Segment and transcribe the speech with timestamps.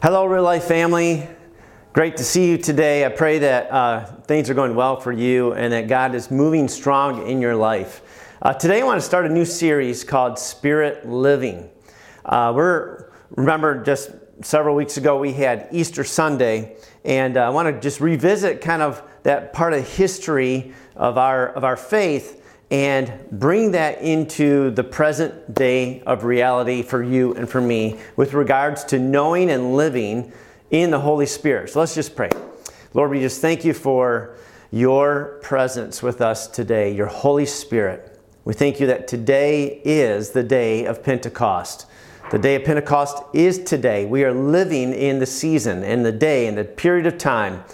[0.00, 1.26] Hello, real life family.
[1.92, 3.04] Great to see you today.
[3.04, 6.68] I pray that uh, things are going well for you and that God is moving
[6.68, 8.00] strong in your life.
[8.40, 11.68] Uh, today, I want to start a new series called Spirit Living.
[12.24, 17.74] Uh, we're remember just several weeks ago we had Easter Sunday, and uh, I want
[17.74, 22.37] to just revisit kind of that part of history of our of our faith
[22.70, 28.34] and bring that into the present day of reality for you and for me with
[28.34, 30.32] regards to knowing and living
[30.70, 31.70] in the Holy Spirit.
[31.70, 32.30] So let's just pray.
[32.92, 34.36] Lord, we just thank you for
[34.70, 38.20] your presence with us today, your Holy Spirit.
[38.44, 41.86] We thank you that today is the day of Pentecost.
[42.30, 44.04] The day of Pentecost is today.
[44.04, 47.64] We are living in the season, in the day, in the period of time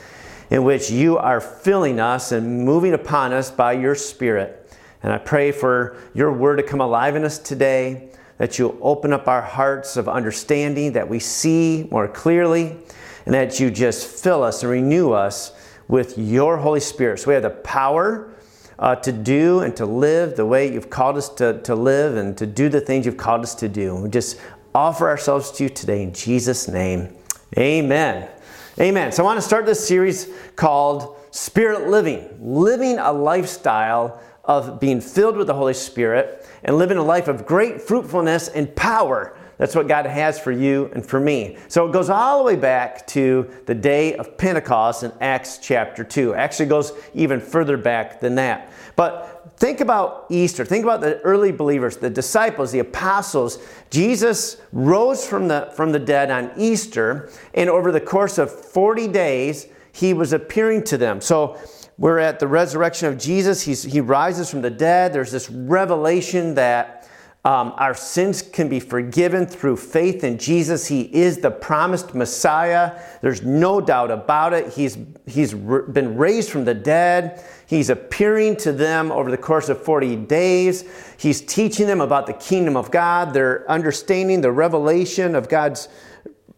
[0.50, 4.63] in which you are filling us and moving upon us by your Spirit.
[5.04, 8.08] And I pray for your word to come alive in us today,
[8.38, 12.74] that you'll open up our hearts of understanding, that we see more clearly,
[13.26, 15.52] and that you just fill us and renew us
[15.88, 17.20] with your Holy Spirit.
[17.20, 18.32] So we have the power
[18.78, 22.34] uh, to do and to live the way you've called us to, to live and
[22.38, 23.94] to do the things you've called us to do.
[23.94, 24.40] We just
[24.74, 27.14] offer ourselves to you today in Jesus' name.
[27.58, 28.30] Amen.
[28.80, 29.12] Amen.
[29.12, 35.00] So I want to start this series called Spirit Living, living a lifestyle of being
[35.00, 39.36] filled with the Holy Spirit and living a life of great fruitfulness and power.
[39.56, 41.56] That's what God has for you and for me.
[41.68, 46.02] So it goes all the way back to the day of Pentecost in Acts chapter
[46.02, 46.34] 2.
[46.34, 48.72] Actually goes even further back than that.
[48.96, 50.64] But think about Easter.
[50.64, 53.58] Think about the early believers, the disciples, the apostles.
[53.90, 59.08] Jesus rose from the, from the dead on Easter, and over the course of 40
[59.08, 61.20] days, he was appearing to them.
[61.20, 61.56] So
[61.96, 63.62] we're at the resurrection of Jesus.
[63.62, 65.12] He's, he rises from the dead.
[65.12, 67.08] There's this revelation that
[67.44, 70.86] um, our sins can be forgiven through faith in Jesus.
[70.86, 72.98] He is the promised Messiah.
[73.20, 74.72] There's no doubt about it.
[74.72, 74.96] He's,
[75.26, 77.44] he's re- been raised from the dead.
[77.66, 80.84] He's appearing to them over the course of 40 days.
[81.18, 83.34] He's teaching them about the kingdom of God.
[83.34, 85.88] They're understanding the revelation of God's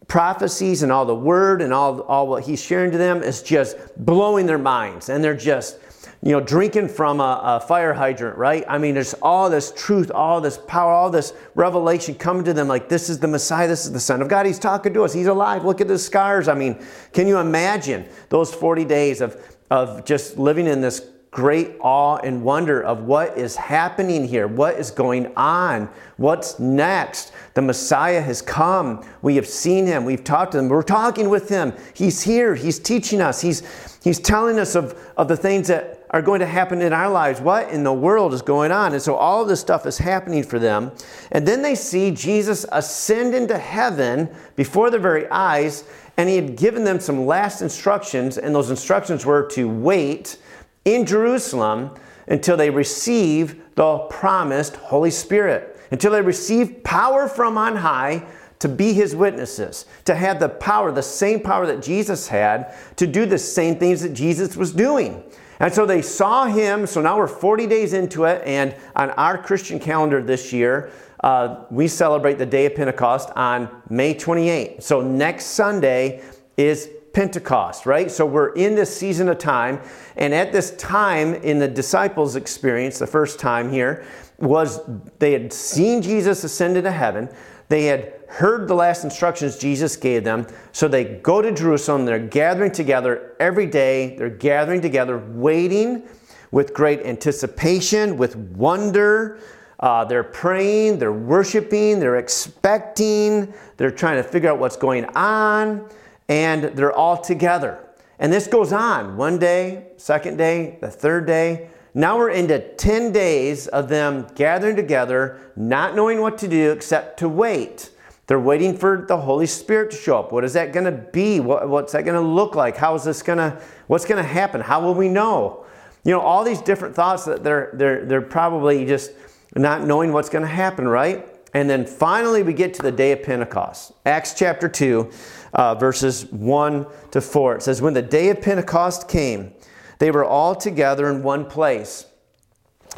[0.07, 3.77] prophecies and all the word and all, all what he's sharing to them is just
[3.97, 5.09] blowing their minds.
[5.09, 5.79] And they're just,
[6.23, 8.63] you know, drinking from a, a, fire hydrant, right?
[8.67, 12.67] I mean, there's all this truth, all this power, all this revelation coming to them
[12.67, 14.45] like, this is the Messiah, this is the Son of God.
[14.45, 15.65] He's talking to us, He's alive.
[15.65, 16.47] Look at the scars.
[16.47, 16.81] I mean,
[17.11, 21.01] can you imagine those 40 days of, of just living in this
[21.37, 25.87] great awe and wonder of what is happening here, what is going on,
[26.17, 27.31] what's next.
[27.53, 29.07] The Messiah has come.
[29.21, 30.03] We have seen him.
[30.03, 30.67] We've talked to him.
[30.67, 31.73] We're talking with him.
[31.93, 32.55] He's here.
[32.55, 33.39] He's teaching us.
[33.39, 33.61] He's,
[34.03, 37.39] he's telling us of, of the things that are going to happen in our lives.
[37.39, 38.93] What in the world is going on?
[38.93, 40.91] And so all of this stuff is happening for them.
[41.31, 45.83] And then they see Jesus ascend into heaven before their very eyes.
[46.17, 48.39] And he had given them some last instructions.
[48.39, 50.39] And those instructions were to wait
[50.87, 51.91] in Jerusalem
[52.27, 58.25] until they receive the promised Holy Spirit, until they receive power from on high
[58.59, 63.05] to be his witnesses, to have the power, the same power that Jesus had, to
[63.05, 65.21] do the same things that Jesus was doing.
[65.59, 66.87] And so they saw him.
[66.87, 68.41] So now we're 40 days into it.
[68.45, 70.89] And on our Christian calendar this year,
[71.23, 74.81] uh, we celebrate the day of Pentecost on May 28.
[74.81, 76.23] So next Sunday
[76.55, 78.11] is Pentecost, right?
[78.11, 79.81] So we're in this season of time.
[80.17, 84.05] And at this time in the disciples' experience, the first time here,
[84.37, 84.79] was
[85.17, 87.27] they had seen Jesus ascend into heaven.
[87.69, 90.45] They had heard the last instructions Jesus gave them.
[90.73, 92.05] So they go to Jerusalem.
[92.05, 94.15] They're gathering together every day.
[94.15, 96.03] They're gathering together, waiting
[96.51, 99.39] with great anticipation, with wonder.
[99.79, 105.89] Uh, they're praying, they're worshiping, they're expecting, they're trying to figure out what's going on
[106.27, 107.79] and they're all together.
[108.19, 111.69] And this goes on one day, second day, the third day.
[111.93, 117.19] Now we're into 10 days of them gathering together, not knowing what to do except
[117.19, 117.91] to wait.
[118.27, 120.31] They're waiting for the Holy Spirit to show up.
[120.31, 121.39] What is that going to be?
[121.39, 122.75] What, what's that going to look like?
[122.75, 124.61] How is this going to, what's going to happen?
[124.61, 125.65] How will we know?
[126.03, 129.11] You know, all these different thoughts that they're, they're, they're probably just
[129.55, 131.27] not knowing what's going to happen, right?
[131.53, 133.93] And then finally, we get to the day of Pentecost.
[134.05, 135.09] Acts chapter 2,
[135.53, 137.55] uh, verses 1 to 4.
[137.55, 139.53] It says, When the day of Pentecost came,
[139.99, 142.05] they were all together in one place.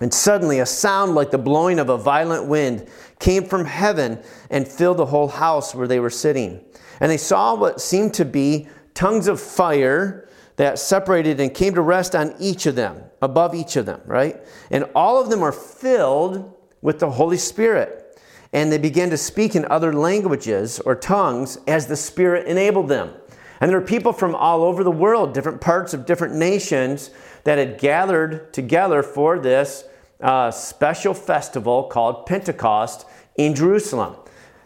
[0.01, 2.87] And suddenly, a sound like the blowing of a violent wind
[3.19, 4.19] came from heaven
[4.49, 6.63] and filled the whole house where they were sitting.
[6.99, 11.81] And they saw what seemed to be tongues of fire that separated and came to
[11.81, 14.37] rest on each of them, above each of them, right?
[14.71, 17.98] And all of them are filled with the Holy Spirit
[18.51, 23.13] and they began to speak in other languages or tongues as the Spirit enabled them.
[23.61, 27.11] And there were people from all over the world, different parts of different nations,
[27.43, 29.83] that had gathered together for this
[30.21, 33.05] uh, special festival called Pentecost
[33.37, 34.15] in Jerusalem.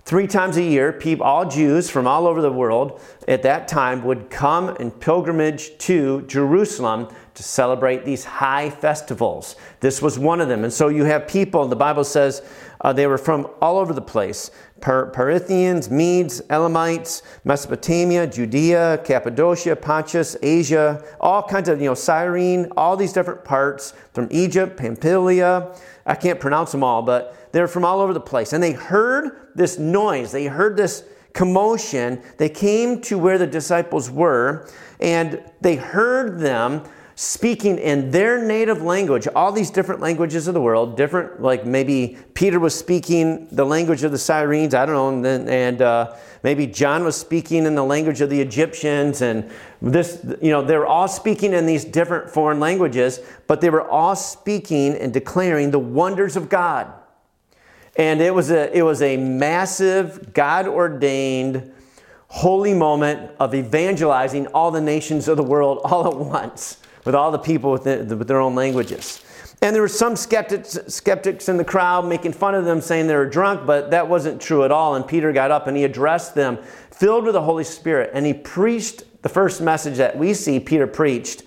[0.05, 4.03] Three times a year, people, all Jews from all over the world at that time
[4.03, 9.55] would come in pilgrimage to Jerusalem to celebrate these high festivals.
[9.79, 10.65] This was one of them.
[10.65, 12.41] And so you have people, the Bible says
[12.83, 14.51] uh, they were from all over the place
[14.81, 22.97] Parthians, Medes, Elamites, Mesopotamia, Judea, Cappadocia, Pontus, Asia, all kinds of, you know, Cyrene, all
[22.97, 25.73] these different parts from Egypt, Pamphylia.
[26.05, 28.51] I can't pronounce them all, but they're from all over the place.
[28.51, 32.21] And they heard this noise, they heard this commotion.
[32.37, 34.69] They came to where the disciples were,
[34.99, 36.83] and they heard them
[37.15, 42.17] speaking in their native language, all these different languages of the world, different, like maybe
[42.33, 46.65] Peter was speaking the language of the Cyrenes, I don't know, and, and uh, maybe
[46.65, 49.49] John was speaking in the language of the Egyptians, and
[49.79, 53.87] this, you know, they were all speaking in these different foreign languages, but they were
[53.87, 56.91] all speaking and declaring the wonders of God.
[57.95, 61.71] And it was a, it was a massive, God ordained,
[62.27, 67.31] holy moment of evangelizing all the nations of the world all at once with all
[67.31, 69.23] the people with, the, with their own languages.
[69.63, 73.15] And there were some skeptics, skeptics in the crowd making fun of them, saying they
[73.15, 74.95] were drunk, but that wasn't true at all.
[74.95, 76.57] And Peter got up and he addressed them,
[76.91, 80.85] filled with the Holy Spirit, and he preached the first message that we see Peter
[80.85, 81.43] preached,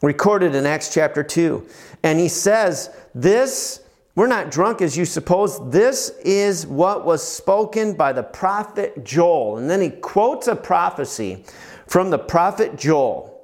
[0.00, 1.66] recorded in Acts chapter 2.
[2.02, 3.82] And he says, This,
[4.14, 5.70] we're not drunk as you suppose.
[5.70, 9.58] This is what was spoken by the prophet Joel.
[9.58, 11.44] And then he quotes a prophecy
[11.86, 13.37] from the prophet Joel.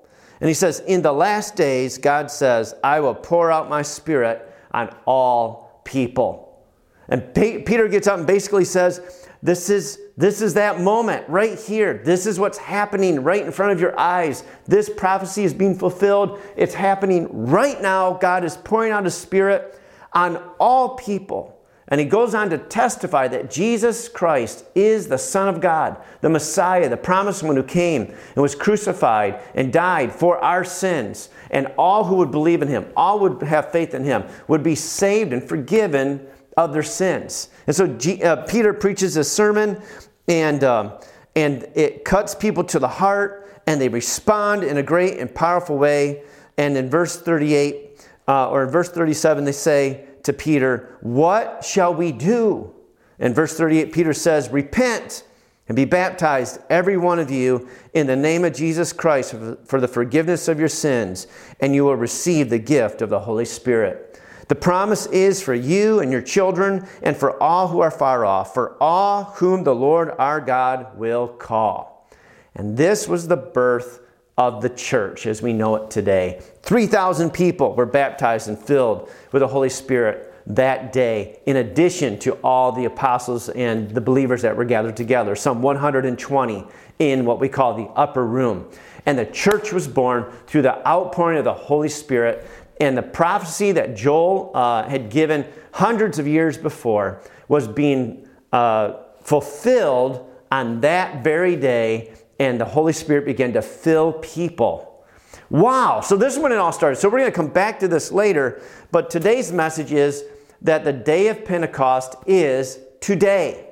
[0.44, 4.46] And he says, In the last days, God says, I will pour out my spirit
[4.73, 6.62] on all people.
[7.08, 12.02] And Peter gets up and basically says, this is, this is that moment right here.
[12.05, 14.44] This is what's happening right in front of your eyes.
[14.67, 16.38] This prophecy is being fulfilled.
[16.58, 18.12] It's happening right now.
[18.12, 19.81] God is pouring out His Spirit
[20.12, 21.53] on all people.
[21.88, 26.31] And he goes on to testify that Jesus Christ is the Son of God, the
[26.31, 31.28] Messiah, the promised one who came and was crucified and died for our sins.
[31.50, 34.75] And all who would believe in him, all would have faith in him, would be
[34.75, 36.26] saved and forgiven
[36.56, 37.50] of their sins.
[37.66, 39.80] And so G, uh, Peter preaches a sermon,
[40.26, 40.92] and, um,
[41.37, 45.76] and it cuts people to the heart, and they respond in a great and powerful
[45.76, 46.22] way.
[46.56, 51.94] And in verse 38, uh, or in verse 37, they say, to Peter, What shall
[51.94, 52.75] we do?
[53.19, 55.25] In verse 38, Peter says, Repent
[55.69, 59.35] and be baptized, every one of you, in the name of Jesus Christ
[59.65, 61.26] for the forgiveness of your sins,
[61.61, 64.21] and you will receive the gift of the Holy Spirit.
[64.49, 68.53] The promise is for you and your children, and for all who are far off,
[68.53, 72.11] for all whom the Lord our God will call.
[72.55, 74.00] And this was the birth
[74.36, 76.40] of the church as we know it today.
[76.62, 82.32] 3,000 people were baptized and filled with the Holy Spirit that day, in addition to
[82.44, 86.66] all the apostles and the believers that were gathered together, some 120
[86.98, 88.69] in what we call the upper room.
[89.06, 92.46] And the church was born through the outpouring of the Holy Spirit.
[92.80, 98.94] And the prophecy that Joel uh, had given hundreds of years before was being uh,
[99.22, 105.04] fulfilled on that very day and the Holy Spirit began to fill people.
[105.50, 106.97] Wow, so this is when it all started.
[106.97, 110.25] So we're going to come back to this later, but today's message is
[110.62, 113.68] that the day of Pentecost is today.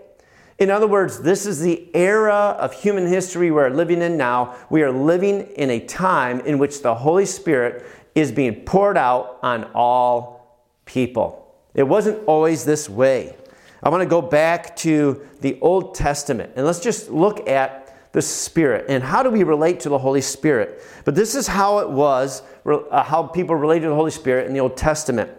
[0.59, 4.55] In other words, this is the era of human history we're living in now.
[4.71, 7.85] We are living in a time in which the Holy Spirit
[8.15, 11.57] is being poured out on all people.
[11.75, 13.35] It wasn't always this way.
[13.83, 18.23] I want to go back to the Old Testament and let's just look at the
[18.23, 18.87] Spirit.
[18.89, 20.83] And how do we relate to the Holy Spirit?
[21.05, 24.53] But this is how it was, uh, how people related to the Holy Spirit in
[24.53, 25.31] the Old Testament.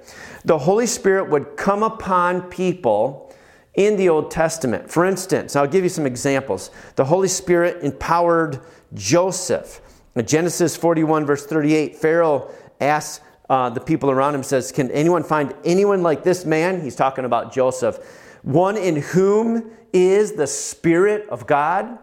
[0.46, 3.34] The Holy Spirit would come upon people
[3.76, 4.90] in the Old Testament.
[4.90, 6.72] For instance, I'll give you some examples.
[6.96, 8.60] The Holy Spirit empowered
[8.94, 9.82] Joseph.
[10.16, 15.24] In Genesis 41, verse 38, Pharaoh asks uh, the people around him, says, Can anyone
[15.24, 16.82] find anyone like this man?
[16.82, 17.98] He's talking about Joseph.
[18.44, 21.98] One in whom is the Spirit of God?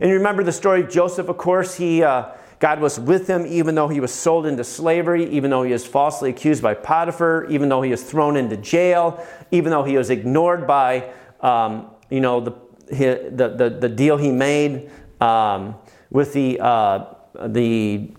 [0.00, 2.26] And you remember the story of Joseph, of course, he, uh,
[2.58, 5.86] God was with him even though he was sold into slavery, even though he was
[5.86, 10.10] falsely accused by Potiphar, even though he was thrown into jail, even though he was
[10.10, 12.52] ignored by, um, you know, the,
[12.88, 15.74] the, the, the, deal he made um,
[16.10, 17.14] with the, uh,
[17.46, 18.10] the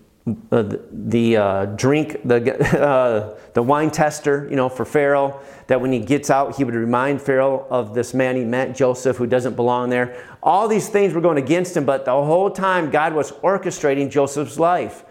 [0.51, 5.91] uh, the, uh, drink, the, uh, the wine tester, you know, for Pharaoh, that when
[5.91, 9.55] he gets out, he would remind Pharaoh of this man he met, Joseph, who doesn't
[9.55, 10.38] belong there.
[10.41, 14.58] All these things were going against him, but the whole time God was orchestrating Joseph's
[14.58, 15.03] life.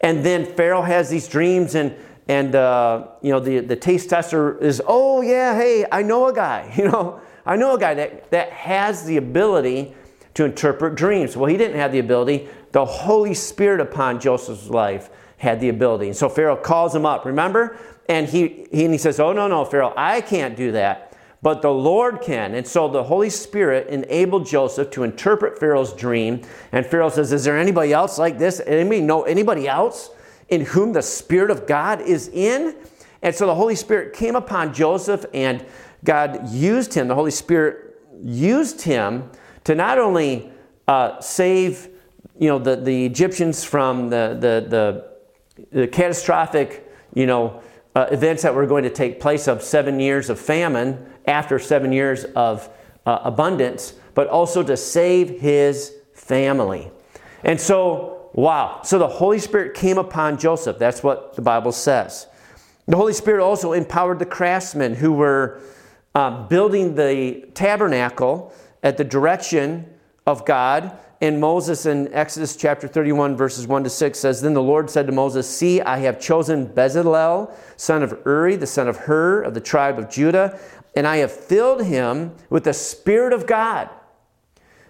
[0.00, 1.94] And then Pharaoh has these dreams, and,
[2.26, 6.32] and uh, you know, the, the taste tester is, oh, yeah, hey, I know a
[6.32, 9.94] guy, you know, I know a guy that, that has the ability
[10.34, 11.36] to interpret dreams.
[11.36, 12.48] Well, he didn't have the ability.
[12.72, 16.08] The Holy Spirit upon Joseph's life had the ability.
[16.08, 17.78] And so Pharaoh calls him up, remember?
[18.08, 21.62] And he, he, and he says, Oh, no, no, Pharaoh, I can't do that, but
[21.62, 22.54] the Lord can.
[22.54, 26.42] And so the Holy Spirit enabled Joseph to interpret Pharaoh's dream.
[26.72, 28.60] And Pharaoh says, Is there anybody else like this?
[28.66, 30.10] Anybody know anybody else
[30.48, 32.74] in whom the Spirit of God is in?
[33.22, 35.64] And so the Holy Spirit came upon Joseph, and
[36.04, 39.30] God used him, the Holy Spirit used him
[39.64, 40.50] to not only
[40.86, 41.88] uh, save
[42.38, 47.62] you know, the, the Egyptians from the, the, the, the catastrophic you know,
[47.94, 51.92] uh, events that were going to take place of seven years of famine after seven
[51.92, 52.68] years of
[53.06, 56.90] uh, abundance, but also to save his family.
[57.44, 58.80] And so, wow.
[58.84, 60.78] So the Holy Spirit came upon Joseph.
[60.78, 62.26] That's what the Bible says.
[62.86, 65.60] The Holy Spirit also empowered the craftsmen who were
[66.14, 68.52] uh, building the tabernacle
[68.82, 69.86] at the direction
[70.26, 70.96] of God.
[71.20, 75.06] And Moses in Exodus chapter 31, verses 1 to 6 says, Then the Lord said
[75.06, 79.54] to Moses, See, I have chosen Bezalel, son of Uri, the son of Hur, of
[79.54, 80.58] the tribe of Judah,
[80.94, 83.90] and I have filled him with the Spirit of God.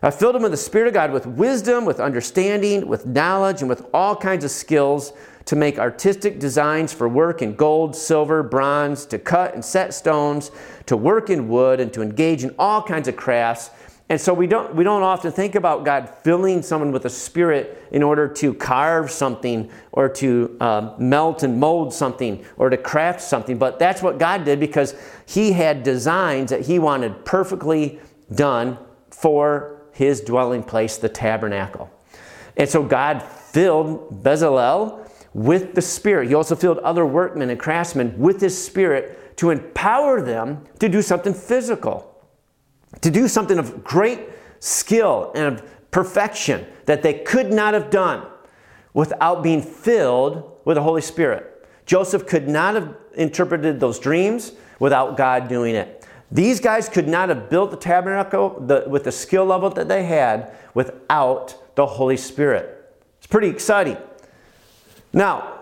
[0.02, 3.68] I filled him with the Spirit of God with wisdom, with understanding, with knowledge, and
[3.68, 5.14] with all kinds of skills
[5.46, 10.50] to make artistic designs for work in gold, silver, bronze, to cut and set stones,
[10.84, 13.70] to work in wood, and to engage in all kinds of crafts.
[14.10, 17.86] And so we don't, we don't often think about God filling someone with a spirit
[17.92, 23.20] in order to carve something or to uh, melt and mold something or to craft
[23.20, 23.58] something.
[23.58, 24.94] But that's what God did because
[25.26, 28.00] He had designs that He wanted perfectly
[28.34, 28.78] done
[29.10, 31.90] for His dwelling place, the tabernacle.
[32.56, 36.28] And so God filled Bezalel with the Spirit.
[36.28, 41.02] He also filled other workmen and craftsmen with His Spirit to empower them to do
[41.02, 42.17] something physical,
[43.00, 44.20] to do something of great
[44.60, 48.26] skill and of perfection that they could not have done
[48.94, 51.66] without being filled with the Holy Spirit.
[51.86, 56.06] Joseph could not have interpreted those dreams without God doing it.
[56.30, 58.50] These guys could not have built the tabernacle
[58.86, 62.94] with the skill level that they had without the Holy Spirit.
[63.18, 63.96] It's pretty exciting.
[65.12, 65.57] Now,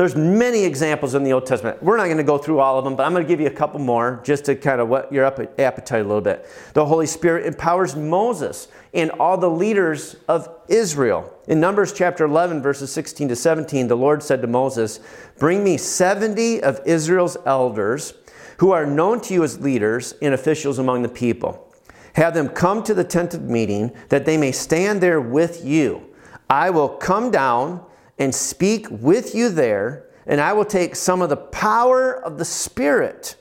[0.00, 1.82] there's many examples in the Old Testament.
[1.82, 3.48] We're not going to go through all of them, but I'm going to give you
[3.48, 6.48] a couple more just to kind of whet your appetite a little bit.
[6.72, 11.38] The Holy Spirit empowers Moses and all the leaders of Israel.
[11.48, 15.00] In Numbers chapter 11, verses 16 to 17, the Lord said to Moses,
[15.38, 18.14] Bring me 70 of Israel's elders
[18.56, 21.74] who are known to you as leaders and officials among the people.
[22.14, 26.06] Have them come to the tent of meeting that they may stand there with you.
[26.48, 27.84] I will come down
[28.20, 32.44] and speak with you there, and I will take some of the power of the
[32.44, 33.34] Spirit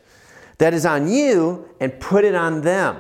[0.58, 2.98] that is on you and put it on them.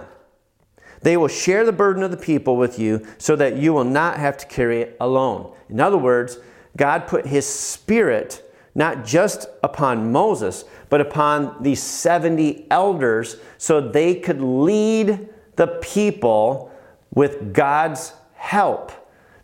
[1.02, 4.18] They will share the burden of the people with you so that you will not
[4.18, 5.56] have to carry it alone.
[5.70, 6.38] In other words,
[6.76, 8.44] God put His Spirit
[8.76, 16.72] not just upon Moses, but upon these 70 elders so they could lead the people
[17.14, 18.92] with God's help.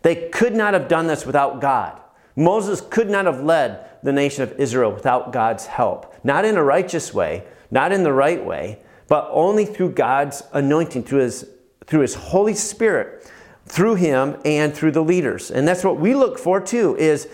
[0.02, 2.00] They could not have done this without God.
[2.36, 6.14] Moses could not have led the nation of Israel without God's help.
[6.22, 8.78] Not in a righteous way, not in the right way,
[9.08, 11.48] but only through God's anointing, through his,
[11.86, 13.30] through his Holy Spirit,
[13.64, 15.50] through him and through the leaders.
[15.50, 17.26] And that's what we look for too, is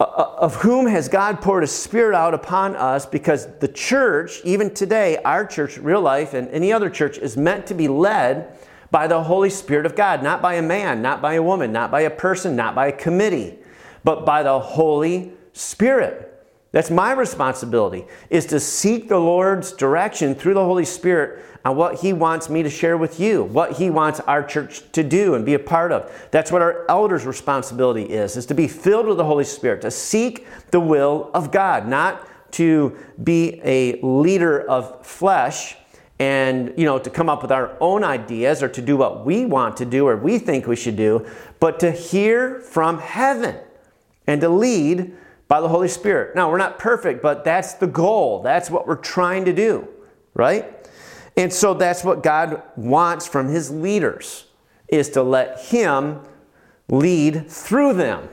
[0.00, 4.40] uh, uh, of whom has God poured his spirit out upon us because the church,
[4.44, 8.58] even today, our church, real life, and any other church, is meant to be led
[8.90, 11.90] by the Holy Spirit of God, not by a man, not by a woman, not
[11.90, 13.58] by a person, not by a committee
[14.06, 16.32] but by the Holy Spirit.
[16.70, 21.96] That's my responsibility is to seek the Lord's direction through the Holy Spirit on what
[21.96, 25.44] he wants me to share with you, what he wants our church to do and
[25.44, 26.28] be a part of.
[26.30, 29.90] That's what our elders' responsibility is, is to be filled with the Holy Spirit, to
[29.90, 35.76] seek the will of God, not to be a leader of flesh
[36.20, 39.44] and you know to come up with our own ideas or to do what we
[39.44, 41.26] want to do or we think we should do,
[41.58, 43.56] but to hear from heaven
[44.26, 45.14] and to lead
[45.48, 46.34] by the Holy Spirit.
[46.34, 48.42] Now, we're not perfect, but that's the goal.
[48.42, 49.86] That's what we're trying to do,
[50.34, 50.72] right?
[51.36, 54.46] And so that's what God wants from his leaders
[54.88, 56.20] is to let him
[56.88, 58.28] lead through them.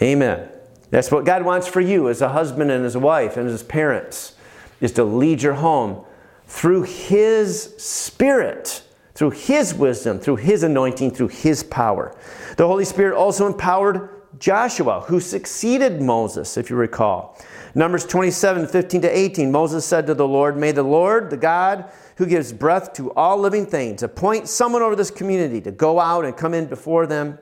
[0.00, 0.48] Amen.
[0.90, 3.62] That's what God wants for you as a husband and as a wife and as
[3.62, 4.34] parents,
[4.80, 6.04] is to lead your home
[6.46, 8.82] through His Spirit,
[9.14, 12.16] through His wisdom, through His anointing, through His power.
[12.56, 17.38] The Holy Spirit also empowered Joshua, who succeeded Moses, if you recall.
[17.74, 21.90] Numbers 27 15 to 18, Moses said to the Lord, May the Lord, the God
[22.16, 26.24] who gives breath to all living things, appoint someone over this community to go out
[26.24, 27.38] and come in before them,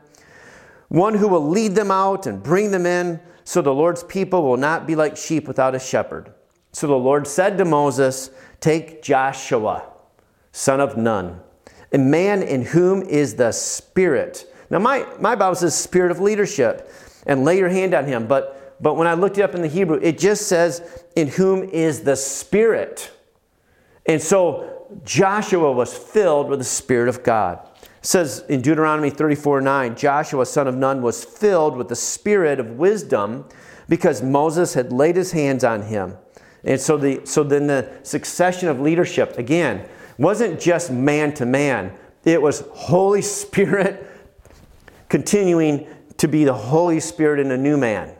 [0.88, 4.56] one who will lead them out and bring them in, so the Lord's people will
[4.56, 6.32] not be like sheep without a shepherd.
[6.72, 9.88] So the Lord said to Moses, Take Joshua,
[10.52, 11.40] son of Nun,
[11.92, 14.52] a man in whom is the Spirit.
[14.70, 16.90] Now, my, my Bible says Spirit of leadership,
[17.26, 18.26] and lay your hand on him.
[18.26, 21.64] But, but when I looked it up in the Hebrew, it just says, In whom
[21.64, 23.10] is the Spirit.
[24.06, 27.68] And so Joshua was filled with the Spirit of God.
[27.82, 32.60] It says in Deuteronomy 34 9, Joshua, son of Nun, was filled with the Spirit
[32.60, 33.44] of wisdom
[33.88, 36.16] because Moses had laid his hands on him.
[36.64, 41.92] And so, the, so then the succession of leadership, again, wasn't just man to man,
[42.24, 44.15] it was Holy Spirit
[45.16, 45.86] continuing
[46.18, 48.14] to be the Holy Spirit in a new man.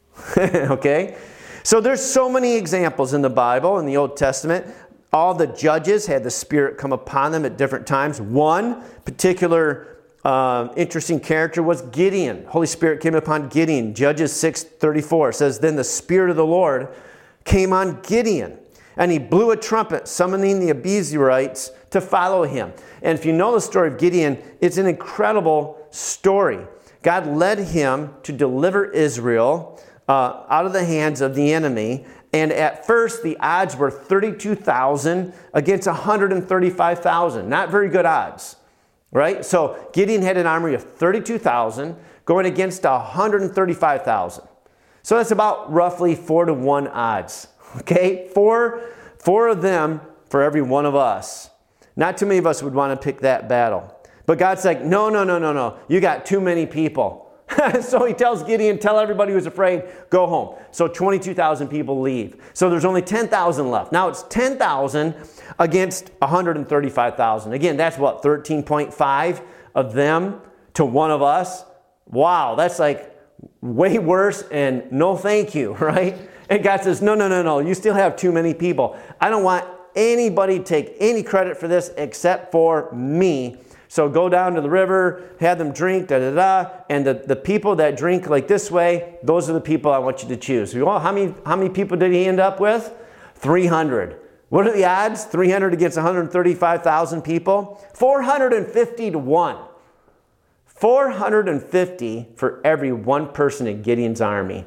[0.36, 1.16] okay?
[1.62, 4.66] So there's so many examples in the Bible, in the Old Testament.
[5.12, 8.20] All the judges had the Spirit come upon them at different times.
[8.20, 12.44] One particular uh, interesting character was Gideon.
[12.46, 13.94] Holy Spirit came upon Gideon.
[13.94, 16.88] Judges 6:34 says, "Then the Spirit of the Lord
[17.44, 18.58] came on Gideon,
[18.96, 23.54] and he blew a trumpet, summoning the Abiezrites to follow him." And if you know
[23.54, 26.66] the story of Gideon, it's an incredible story.
[27.02, 32.04] God led him to deliver Israel uh, out of the hands of the enemy.
[32.32, 37.48] And at first, the odds were 32,000 against 135,000.
[37.48, 38.56] Not very good odds,
[39.12, 39.44] right?
[39.44, 44.44] So Gideon had an army of 32,000 going against 135,000.
[45.02, 48.28] So that's about roughly four to one odds, okay?
[48.34, 48.82] Four,
[49.18, 51.50] four of them for every one of us.
[51.96, 53.96] Not too many of us would want to pick that battle.
[54.26, 55.78] But God's like, no, no, no, no, no.
[55.88, 57.30] You got too many people.
[57.80, 60.56] so he tells Gideon, tell everybody who's afraid, go home.
[60.70, 62.36] So 22,000 people leave.
[62.52, 63.92] So there's only 10,000 left.
[63.92, 65.14] Now it's 10,000
[65.58, 67.52] against 135,000.
[67.52, 69.42] Again, that's what, 13.5
[69.74, 70.40] of them
[70.74, 71.64] to one of us?
[72.06, 73.16] Wow, that's like
[73.60, 76.16] way worse and no thank you, right?
[76.48, 78.98] And God says, no, no, no, no, you still have too many people.
[79.20, 83.58] I don't want anybody to take any credit for this except for me
[83.90, 86.70] so go down to the river, have them drink, da da da.
[86.88, 90.22] And the, the people that drink like this way, those are the people I want
[90.22, 90.72] you to choose.
[90.72, 92.94] Well, how many, how many people did he end up with?
[93.34, 94.16] 300.
[94.48, 95.24] What are the odds?
[95.24, 97.84] 300 against 135,000 people?
[97.94, 99.56] 450 to 1.
[100.66, 104.66] 450 for every one person in Gideon's army.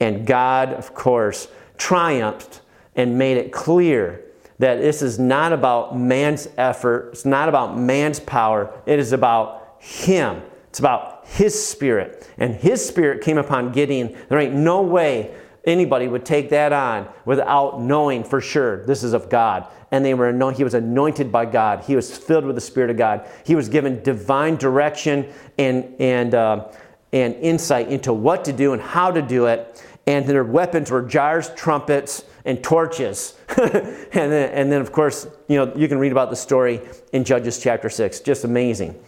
[0.00, 1.46] And God, of course,
[1.78, 2.60] triumphed
[2.96, 4.23] and made it clear
[4.58, 9.76] that this is not about man's effort, it's not about man's power, it is about
[9.80, 10.42] Him.
[10.68, 12.28] It's about His Spirit.
[12.38, 14.16] And His Spirit came upon Gideon.
[14.28, 19.12] There ain't no way anybody would take that on without knowing for sure this is
[19.12, 19.66] of God.
[19.90, 21.84] And they were anointed, he was anointed by God.
[21.84, 23.28] He was filled with the Spirit of God.
[23.44, 26.68] He was given divine direction and, and, uh,
[27.12, 29.84] and insight into what to do and how to do it.
[30.06, 33.34] And their weapons were jars, trumpets, and torches.
[33.58, 36.80] and, then, and then, of course, you know, you can read about the story
[37.12, 38.20] in Judges chapter 6.
[38.20, 38.98] Just amazing.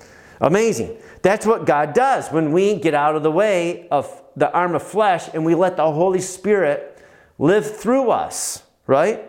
[0.41, 0.97] Amazing.
[1.23, 4.83] That's what God does when we get out of the way of the arm of
[4.83, 7.03] flesh and we let the Holy Spirit
[7.39, 9.25] live through us, right?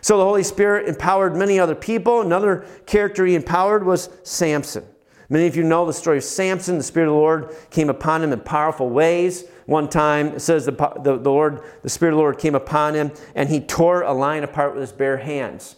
[0.00, 2.22] So the Holy Spirit empowered many other people.
[2.22, 4.84] Another character he empowered was Samson.
[5.28, 6.78] Many of you know the story of Samson.
[6.78, 9.44] The Spirit of the Lord came upon him in powerful ways.
[9.68, 12.94] One time, it says the, the, the, Lord, the Spirit of the Lord came upon
[12.94, 15.76] him, and he tore a lion apart with his bare hands.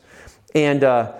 [0.54, 1.14] And, uh,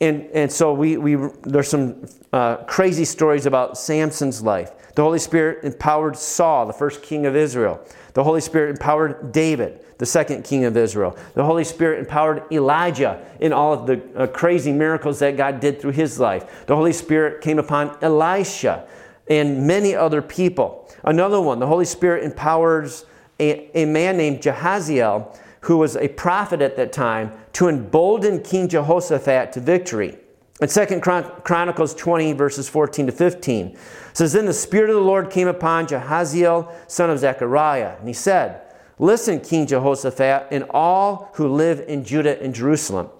[0.00, 4.72] and, and so we, we, there's some uh, crazy stories about Samson's life.
[4.96, 7.80] The Holy Spirit empowered Saul, the first king of Israel.
[8.14, 11.16] The Holy Spirit empowered David, the second king of Israel.
[11.34, 15.80] The Holy Spirit empowered Elijah in all of the uh, crazy miracles that God did
[15.80, 16.66] through his life.
[16.66, 18.88] The Holy Spirit came upon Elisha
[19.28, 20.85] and many other people.
[21.04, 23.04] Another one, the Holy Spirit empowers
[23.38, 28.68] a, a man named Jehaziel, who was a prophet at that time, to embolden King
[28.68, 30.18] Jehoshaphat to victory.
[30.60, 33.76] In 2 Chronicles 20, verses 14 to 15,
[34.14, 38.14] says, Then the Spirit of the Lord came upon Jehaziel, son of Zechariah, and he
[38.14, 38.62] said,
[38.98, 43.10] Listen, King Jehoshaphat, and all who live in Judah and Jerusalem.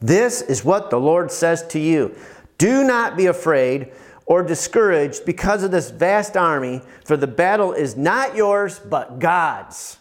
[0.00, 2.16] This is what the Lord says to you
[2.58, 3.92] Do not be afraid
[4.30, 9.98] or discouraged because of this vast army, for the battle is not yours, but God's.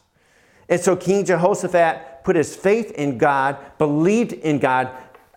[0.70, 4.92] And so King Jehoshaphat put his faith in God, believed in God,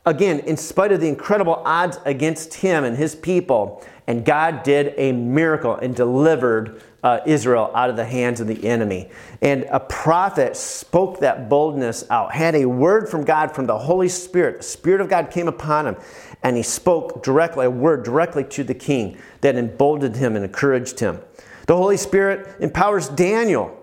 [0.04, 3.82] again, in spite of the incredible odds against him and his people.
[4.06, 8.66] And God did a miracle and delivered uh, Israel out of the hands of the
[8.66, 9.10] enemy.
[9.40, 14.08] And a prophet spoke that boldness out, had a word from God from the Holy
[14.08, 14.58] Spirit.
[14.58, 15.96] The Spirit of God came upon him,
[16.42, 21.00] and he spoke directly, a word directly to the king that emboldened him and encouraged
[21.00, 21.20] him.
[21.66, 23.78] The Holy Spirit empowers Daniel.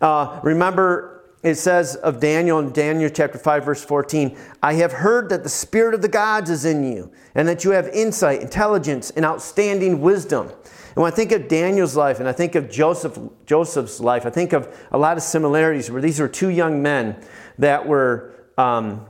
[0.00, 5.28] Uh, remember, it says of Daniel in Daniel chapter 5, verse 14, I have heard
[5.28, 9.10] that the Spirit of the gods is in you, and that you have insight, intelligence,
[9.10, 10.50] and outstanding wisdom.
[10.94, 14.30] And when I think of Daniel's life and I think of Joseph, Joseph's life, I
[14.30, 17.20] think of a lot of similarities where these were two young men
[17.58, 19.06] that were um,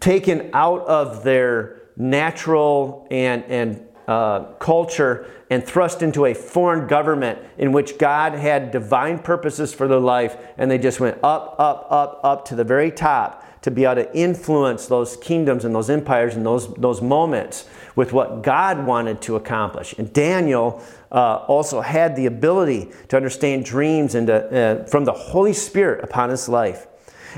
[0.00, 7.38] taken out of their natural and, and uh, culture and thrust into a foreign government
[7.58, 11.86] in which God had divine purposes for their life, and they just went up, up,
[11.90, 15.90] up, up to the very top to be able to influence those kingdoms and those
[15.90, 19.94] empires and those, those moments with what God wanted to accomplish.
[19.98, 25.12] And Daniel uh, also had the ability to understand dreams and to, uh, from the
[25.12, 26.86] Holy Spirit upon his life.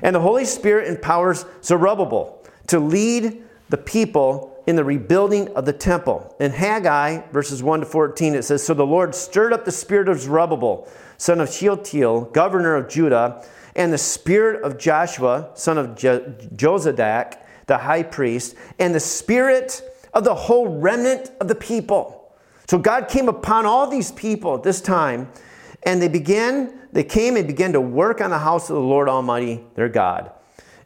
[0.03, 5.73] And the Holy Spirit empowers Zerubbabel to lead the people in the rebuilding of the
[5.73, 6.35] temple.
[6.39, 10.09] In Haggai, verses 1 to 14, it says So the Lord stirred up the spirit
[10.09, 13.45] of Zerubbabel, son of Shealtiel, governor of Judah
[13.81, 20.23] and the spirit of Joshua, son of Jozadak, the high priest, and the spirit of
[20.23, 22.31] the whole remnant of the people.
[22.69, 25.31] So God came upon all these people at this time,
[25.85, 29.09] and they began, they came and began to work on the house of the Lord
[29.09, 30.31] Almighty, their God.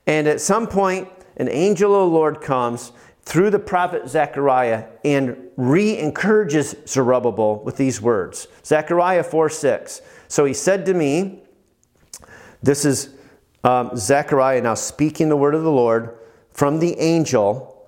[0.07, 2.92] And at some point, an angel of the Lord comes
[3.24, 10.02] through the prophet Zechariah and re encourages Zerubbabel with these words Zechariah 4 6.
[10.28, 11.43] So he said to me,
[12.64, 13.11] this is
[13.62, 16.16] um, Zechariah now speaking the word of the Lord
[16.50, 17.87] from the angel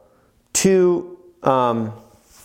[0.54, 1.94] to, um,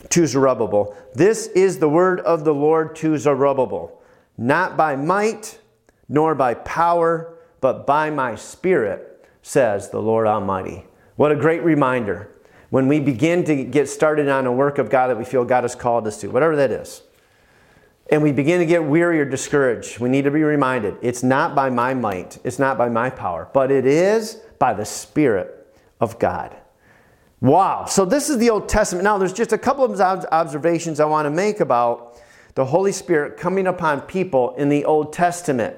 [0.10, 0.96] to Zerubbabel.
[1.14, 4.02] This is the word of the Lord to Zerubbabel,
[4.38, 5.60] not by might
[6.08, 10.86] nor by power, but by my spirit, says the Lord Almighty.
[11.18, 12.30] What a great reminder
[12.70, 15.66] when we begin to get started on a work of God that we feel God
[15.66, 17.04] has called us to, whatever that is
[18.12, 21.56] and we begin to get weary or discouraged, we need to be reminded it's not
[21.56, 26.20] by my might, it's not by my power, but it is by the Spirit of
[26.20, 26.56] God.
[27.40, 27.86] Wow.
[27.86, 29.04] So this is the Old Testament.
[29.04, 32.22] Now, there's just a couple of observations I want to make about
[32.54, 35.76] the Holy Spirit coming upon people in the Old Testament.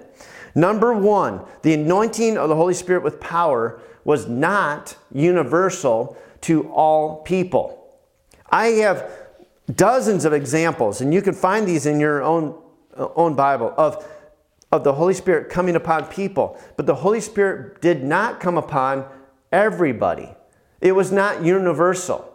[0.56, 7.22] Number one, the anointing of the Holy Spirit with power was not universal to all
[7.22, 7.80] people.
[8.50, 9.23] I have
[9.76, 12.60] dozens of examples, and you can find these in your own,
[12.98, 14.06] uh, own Bible, of,
[14.72, 16.60] of the Holy Spirit coming upon people.
[16.76, 19.06] But the Holy Spirit did not come upon
[19.52, 20.30] everybody,
[20.82, 22.30] it was not universal.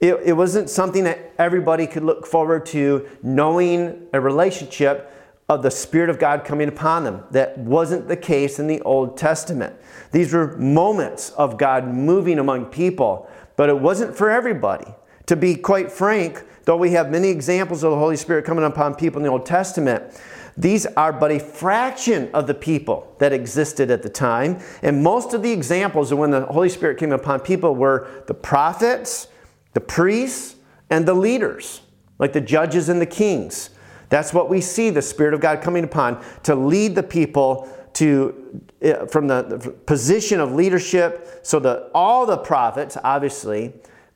[0.00, 5.12] It, it wasn't something that everybody could look forward to knowing a relationship
[5.48, 7.24] of the Spirit of God coming upon them.
[7.30, 9.74] That wasn't the case in the Old Testament.
[10.12, 14.86] These were moments of God moving among people, but it wasn't for everybody.
[15.26, 18.94] To be quite frank, Though we have many examples of the Holy Spirit coming upon
[18.94, 20.20] people in the Old Testament,
[20.54, 24.60] these are but a fraction of the people that existed at the time.
[24.82, 28.34] And most of the examples of when the Holy Spirit came upon people were the
[28.34, 29.28] prophets,
[29.72, 30.56] the priests,
[30.90, 31.80] and the leaders,
[32.18, 33.70] like the judges and the kings.
[34.10, 38.62] That's what we see the Spirit of God coming upon to lead the people to
[38.82, 41.40] eh, from the position of leadership.
[41.44, 43.72] So that all the prophets, obviously,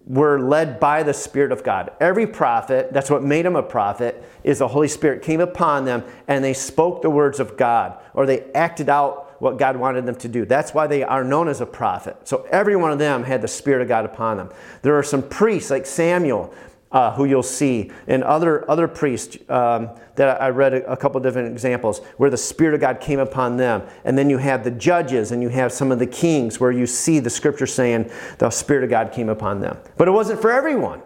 [0.07, 1.91] were led by the Spirit of God.
[2.01, 6.03] Every prophet, that's what made him a prophet, is the Holy Spirit came upon them
[6.27, 10.15] and they spoke the words of God or they acted out what God wanted them
[10.17, 10.45] to do.
[10.45, 12.17] That's why they are known as a prophet.
[12.25, 14.51] So every one of them had the Spirit of God upon them.
[14.83, 16.53] There are some priests like Samuel
[16.93, 21.19] uh, who you'll see, and other, other priests um, that I read a, a, couple
[21.21, 23.83] different examples where the Spirit of God came upon them.
[24.05, 26.87] And then you have the judges and you have some of the kings where you
[26.87, 29.79] see the scripture saying the Spirit of God came upon them.
[29.97, 31.03] But it wasn't for everyone.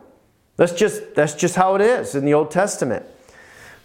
[0.57, 3.07] That's just, that's just how it is in the Old Testament.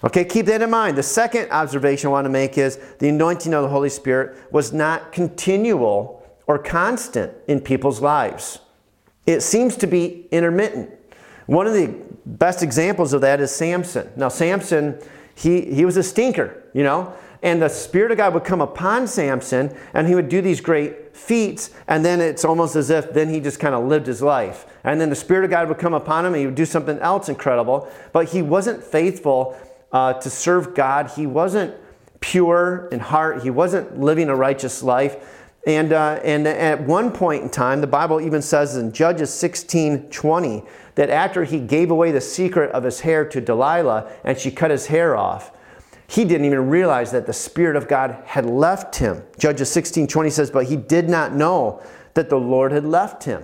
[0.04, 0.98] Okay, keep that in mind.
[0.98, 4.74] The second observation I want to make is the anointing of the Holy Spirit was
[4.74, 8.60] not continual or constant in people's lives.
[9.28, 10.90] It seems to be intermittent.
[11.52, 11.94] One of the
[12.26, 14.10] best examples of that is Samson.
[14.16, 14.98] Now, Samson,
[15.36, 19.06] he, he was a stinker, you know, and the Spirit of God would come upon
[19.06, 23.28] Samson and he would do these great feats, and then it's almost as if then
[23.28, 24.66] he just kind of lived his life.
[24.86, 26.98] And then the Spirit of God would come upon him and he would do something
[27.00, 27.92] else incredible.
[28.14, 29.58] But he wasn't faithful
[29.92, 31.12] uh, to serve God.
[31.18, 31.76] He wasn't
[32.22, 33.44] pure in heart.
[33.44, 35.18] He wasn't living a righteous life.
[35.66, 40.10] And, uh, and at one point in time, the Bible even says in Judges 16
[40.10, 40.64] 20
[40.96, 44.72] that after he gave away the secret of his hair to Delilah and she cut
[44.72, 45.52] his hair off,
[46.08, 49.24] he didn't even realize that the Spirit of God had left him.
[49.38, 51.82] Judges 16 20 says, But he did not know
[52.16, 53.44] that the Lord had left him.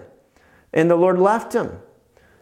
[0.74, 1.80] And the Lord left him.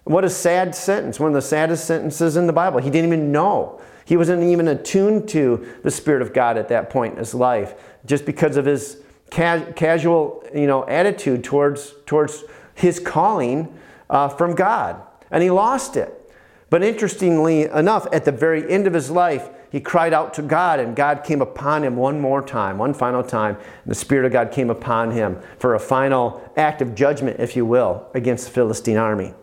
[0.06, 2.80] What a sad sentence, one of the saddest sentences in the Bible.
[2.80, 3.82] He didn't even know.
[4.06, 7.76] He wasn't even attuned to the Spirit of God at that point in his life,
[8.06, 8.98] just because of his
[9.32, 13.78] ca- casual, you know, attitude towards towards his calling
[14.10, 16.22] uh, from God, and he lost it.
[16.70, 20.80] But interestingly enough, at the very end of his life, he cried out to God,
[20.80, 23.56] and God came upon him one more time, one final time.
[23.56, 27.56] And the Spirit of God came upon him for a final act of judgment, if
[27.56, 29.34] you will, against the Philistine army.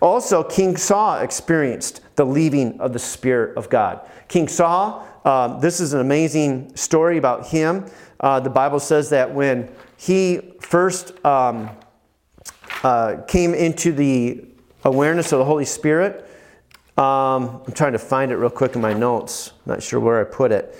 [0.00, 4.00] Also, King Saul experienced the leaving of the Spirit of God.
[4.28, 7.84] King Saul, uh, this is an amazing story about him.
[8.18, 11.68] Uh, the Bible says that when he first um,
[12.82, 14.42] uh, came into the
[14.84, 16.26] awareness of the Holy Spirit,
[16.96, 19.52] um, I'm trying to find it real quick in my notes.
[19.66, 20.74] Not sure where I put it.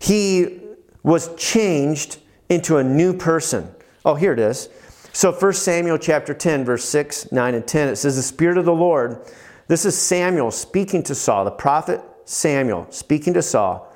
[0.00, 0.58] He
[1.04, 3.72] was changed into a new person.
[4.04, 4.68] Oh, here it is.
[5.12, 8.64] So 1 Samuel chapter 10, verse 6, 9, and 10, it says, The Spirit of
[8.64, 9.24] the Lord,
[9.68, 13.91] this is Samuel speaking to Saul, the prophet Samuel speaking to Saul,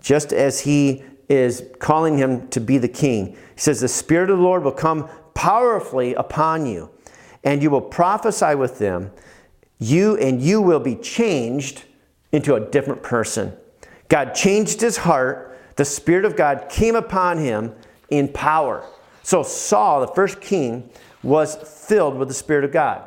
[0.00, 3.32] just as he is calling him to be the king.
[3.32, 6.90] He says, The Spirit of the Lord will come powerfully upon you,
[7.44, 9.10] and you will prophesy with them,
[9.78, 11.84] you and you will be changed
[12.32, 13.52] into a different person.
[14.08, 15.58] God changed his heart.
[15.76, 17.74] The Spirit of God came upon him
[18.08, 18.86] in power.
[19.22, 20.88] So Saul, the first king,
[21.22, 23.02] was filled with the Spirit of God.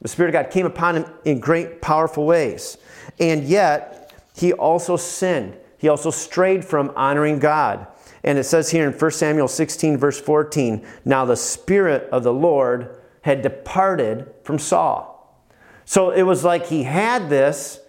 [0.00, 2.78] The Spirit of God came upon him in great, powerful ways.
[3.18, 5.56] And yet, he also sinned.
[5.84, 7.86] He also strayed from honoring God.
[8.22, 12.32] And it says here in 1 Samuel 16, verse 14 Now the Spirit of the
[12.32, 15.46] Lord had departed from Saul.
[15.84, 17.80] So it was like he had this,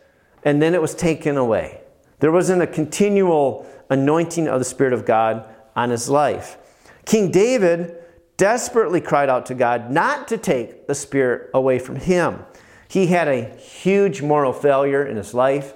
[0.43, 1.79] and then it was taken away.
[2.19, 6.58] There wasn't a continual anointing of the Spirit of God on his life.
[7.05, 7.95] King David
[8.36, 12.43] desperately cried out to God not to take the Spirit away from him.
[12.89, 15.73] He had a huge moral failure in his life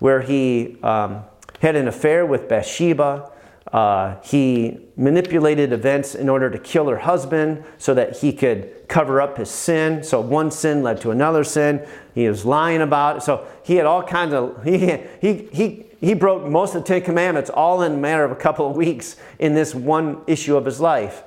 [0.00, 1.22] where he um,
[1.60, 3.30] had an affair with Bathsheba.
[3.72, 9.20] Uh, he manipulated events in order to kill her husband so that he could cover
[9.20, 10.02] up his sin.
[10.02, 11.86] So one sin led to another sin.
[12.14, 13.22] He was lying about it.
[13.22, 17.02] So he had all kinds of, he, he, he, he broke most of the Ten
[17.02, 20.64] Commandments all in a matter of a couple of weeks in this one issue of
[20.64, 21.22] his life.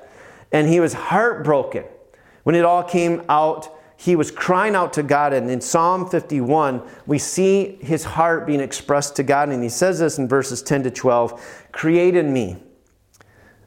[0.52, 1.84] And he was heartbroken.
[2.42, 3.73] When it all came out,
[4.04, 5.32] he was crying out to God.
[5.32, 9.48] And in Psalm 51, we see his heart being expressed to God.
[9.48, 12.58] And he says this in verses 10 to 12 Create in me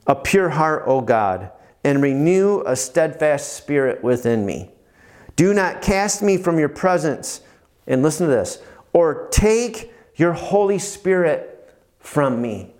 [0.05, 1.51] a pure heart, O God,
[1.83, 4.69] and renew a steadfast spirit within me.
[5.35, 7.41] Do not cast me from your presence.
[7.87, 8.59] And listen to this
[8.93, 12.73] or take your Holy Spirit from me.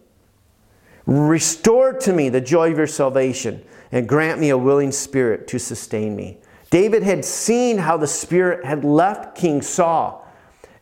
[1.08, 5.58] Restore to me the joy of your salvation and grant me a willing spirit to
[5.58, 6.38] sustain me.
[6.70, 10.26] David had seen how the Spirit had left King Saul.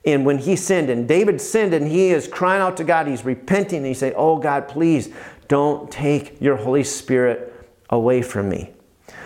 [0.06, 3.26] And when he sinned, and David sinned, and he is crying out to God, he's
[3.26, 5.10] repenting, and he say, Oh God, please
[5.48, 7.54] don't take your Holy Spirit
[7.90, 8.72] away from me.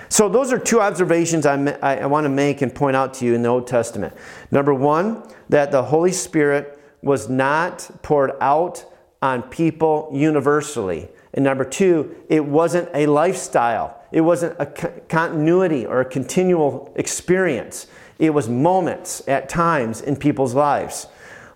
[0.09, 3.35] So, those are two observations I, I, want to make and point out to you
[3.35, 4.15] in the Old Testament.
[4.49, 8.85] Number one, that the Holy Spirit was not poured out
[9.21, 11.09] on people universally.
[11.33, 17.87] And number two, it wasn't a lifestyle, it wasn't a continuity or a continual experience.
[18.17, 21.07] It was moments at times in people's lives.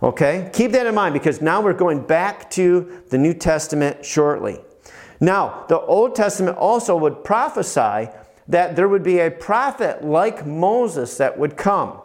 [0.02, 0.50] Okay?
[0.54, 4.60] Keep that in mind because now we're going back to the New Testament shortly.
[5.20, 8.10] Now, the Old Testament also would prophesy
[8.48, 12.00] that there would be a prophet like Moses that would come.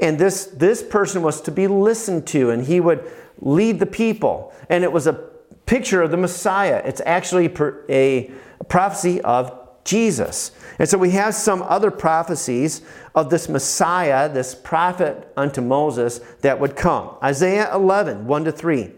[0.00, 4.52] And this, this person was to be listened to, and he would lead the people.
[4.68, 5.31] And it was a
[5.72, 6.82] picture of the Messiah.
[6.84, 7.50] It's actually
[7.88, 8.30] a
[8.68, 10.50] prophecy of Jesus.
[10.78, 12.82] And so we have some other prophecies
[13.14, 17.16] of this Messiah, this prophet unto Moses that would come.
[17.22, 18.90] Isaiah 11, 1 to 3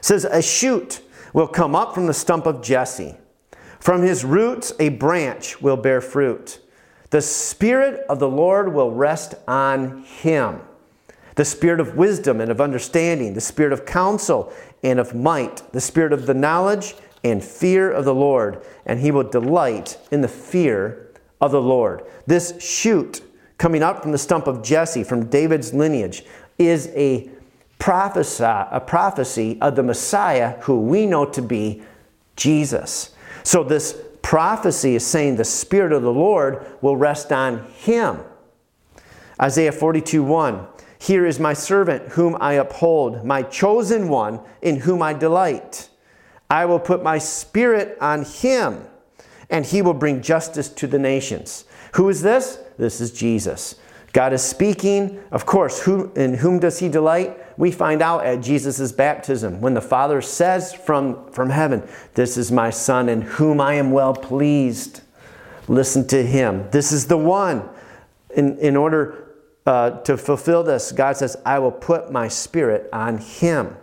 [0.00, 1.02] says, A shoot
[1.34, 3.16] will come up from the stump of Jesse.
[3.80, 6.58] From his roots, a branch will bear fruit.
[7.10, 10.62] The Spirit of the Lord will rest on him
[11.40, 15.80] the Spirit of wisdom and of understanding, the Spirit of counsel and of might, the
[15.80, 20.28] Spirit of the knowledge and fear of the Lord, and he will delight in the
[20.28, 22.04] fear of the Lord.
[22.26, 23.22] This shoot
[23.58, 26.24] coming up from the stump of Jesse, from David's lineage,
[26.58, 27.28] is a
[27.78, 31.82] prophecy, a prophecy of the Messiah who we know to be
[32.36, 33.14] Jesus.
[33.42, 38.20] So this prophecy is saying the Spirit of the Lord will rest on him.
[39.40, 40.66] Isaiah 42 1.
[41.00, 45.88] Here is my servant whom I uphold, my chosen one in whom I delight.
[46.50, 48.84] I will put my spirit on him,
[49.48, 51.64] and he will bring justice to the nations.
[51.94, 52.58] Who is this?
[52.76, 53.76] This is Jesus.
[54.12, 55.18] God is speaking.
[55.30, 57.38] Of course, who, in whom does he delight?
[57.56, 61.82] We find out at Jesus' baptism when the Father says from, from heaven,
[62.12, 65.00] This is my Son in whom I am well pleased.
[65.66, 66.68] Listen to him.
[66.72, 67.66] This is the one.
[68.36, 69.29] In, in order
[69.70, 73.76] uh, to fulfill this, God says, I will put my spirit on him.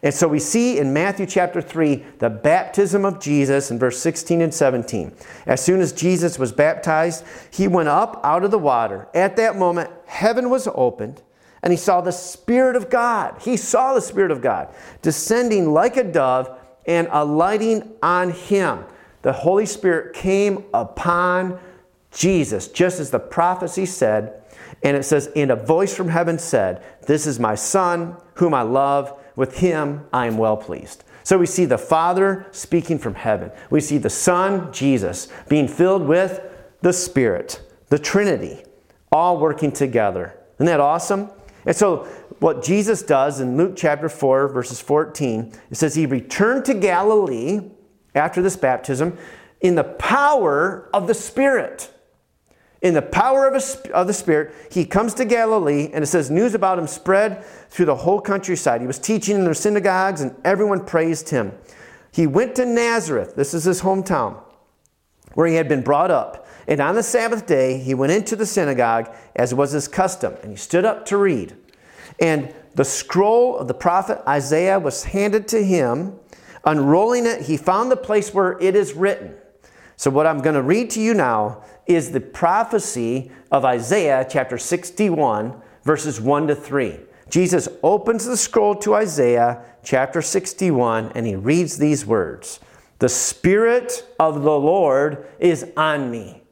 [0.00, 4.42] And so we see in Matthew chapter 3 the baptism of Jesus in verse 16
[4.42, 5.12] and 17.
[5.46, 9.08] As soon as Jesus was baptized, he went up out of the water.
[9.12, 11.20] At that moment, heaven was opened,
[11.64, 13.34] and he saw the Spirit of God.
[13.40, 18.84] He saw the Spirit of God descending like a dove and alighting on him.
[19.22, 21.58] The Holy Spirit came upon
[22.12, 24.43] Jesus, just as the prophecy said.
[24.84, 28.62] And it says, And a voice from heaven said, This is my Son, whom I
[28.62, 31.02] love with him I am well pleased.
[31.24, 33.50] So we see the Father speaking from heaven.
[33.70, 36.40] We see the Son, Jesus, being filled with
[36.82, 38.62] the Spirit, the Trinity,
[39.10, 40.38] all working together.
[40.56, 41.30] Isn't that awesome?
[41.64, 42.04] And so,
[42.40, 47.70] what Jesus does in Luke chapter 4, verses 14, it says he returned to Galilee
[48.14, 49.16] after this baptism
[49.62, 51.90] in the power of the Spirit
[52.84, 56.30] in the power of, a, of the Spirit, he comes to Galilee, and it says
[56.30, 58.82] news about him spread through the whole countryside.
[58.82, 61.52] He was teaching in their synagogues, and everyone praised him.
[62.12, 64.38] He went to Nazareth, this is his hometown,
[65.32, 66.46] where he had been brought up.
[66.68, 70.50] And on the Sabbath day, he went into the synagogue, as was his custom, and
[70.50, 71.56] he stood up to read.
[72.20, 76.18] And the scroll of the prophet Isaiah was handed to him.
[76.66, 79.34] Unrolling it, he found the place where it is written.
[79.96, 84.58] So, what I'm going to read to you now is the prophecy of Isaiah chapter
[84.58, 86.98] 61, verses 1 to 3.
[87.28, 92.60] Jesus opens the scroll to Isaiah chapter 61 and he reads these words
[92.98, 96.42] The Spirit of the Lord is on me.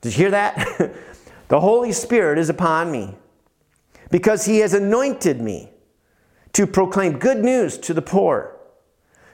[0.00, 0.94] Did you hear that?
[1.48, 3.14] the Holy Spirit is upon me
[4.10, 5.70] because he has anointed me
[6.52, 8.56] to proclaim good news to the poor.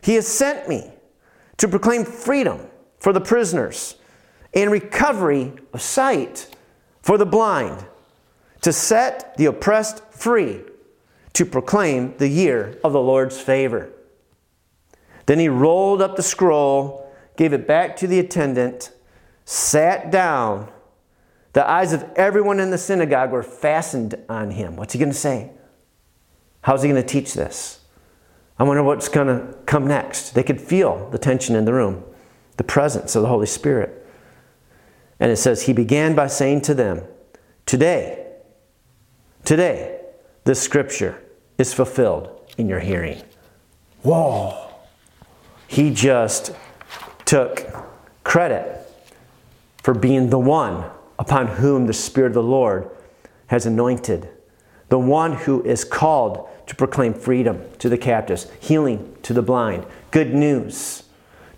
[0.03, 0.91] He has sent me
[1.59, 2.67] to proclaim freedom
[2.99, 3.97] for the prisoners
[4.55, 6.55] and recovery of sight
[7.01, 7.87] for the blind,
[8.61, 10.61] to set the oppressed free,
[11.33, 13.91] to proclaim the year of the Lord's favor.
[15.27, 18.93] Then he rolled up the scroll, gave it back to the attendant,
[19.45, 20.71] sat down.
[21.55, 24.77] The eyes of everyone in the synagogue were fastened on him.
[24.77, 25.51] What's he going to say?
[26.63, 27.81] How's he going to teach this?
[28.59, 30.31] I wonder what's going to come next.
[30.31, 32.05] They could feel the tension in the room,
[32.59, 34.02] the presence of the Holy Spirit.
[35.23, 37.05] And it says, He began by saying to them,
[37.65, 38.27] Today,
[39.45, 40.01] today,
[40.43, 41.23] this scripture
[41.59, 43.23] is fulfilled in your hearing.
[44.03, 44.73] Whoa.
[45.69, 46.51] He just
[47.25, 47.65] took
[48.25, 48.85] credit
[49.85, 52.91] for being the one upon whom the Spirit of the Lord
[53.47, 54.29] has anointed,
[54.89, 59.87] the one who is called to proclaim freedom to the captives, healing to the blind,
[60.11, 61.05] good news,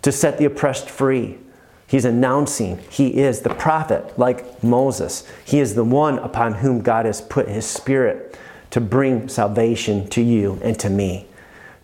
[0.03, 1.39] to set the oppressed free,
[1.87, 5.29] He's announcing he is the prophet like Moses.
[5.45, 8.37] He is the one upon whom God has put his spirit
[8.71, 11.27] to bring salvation to you and to me.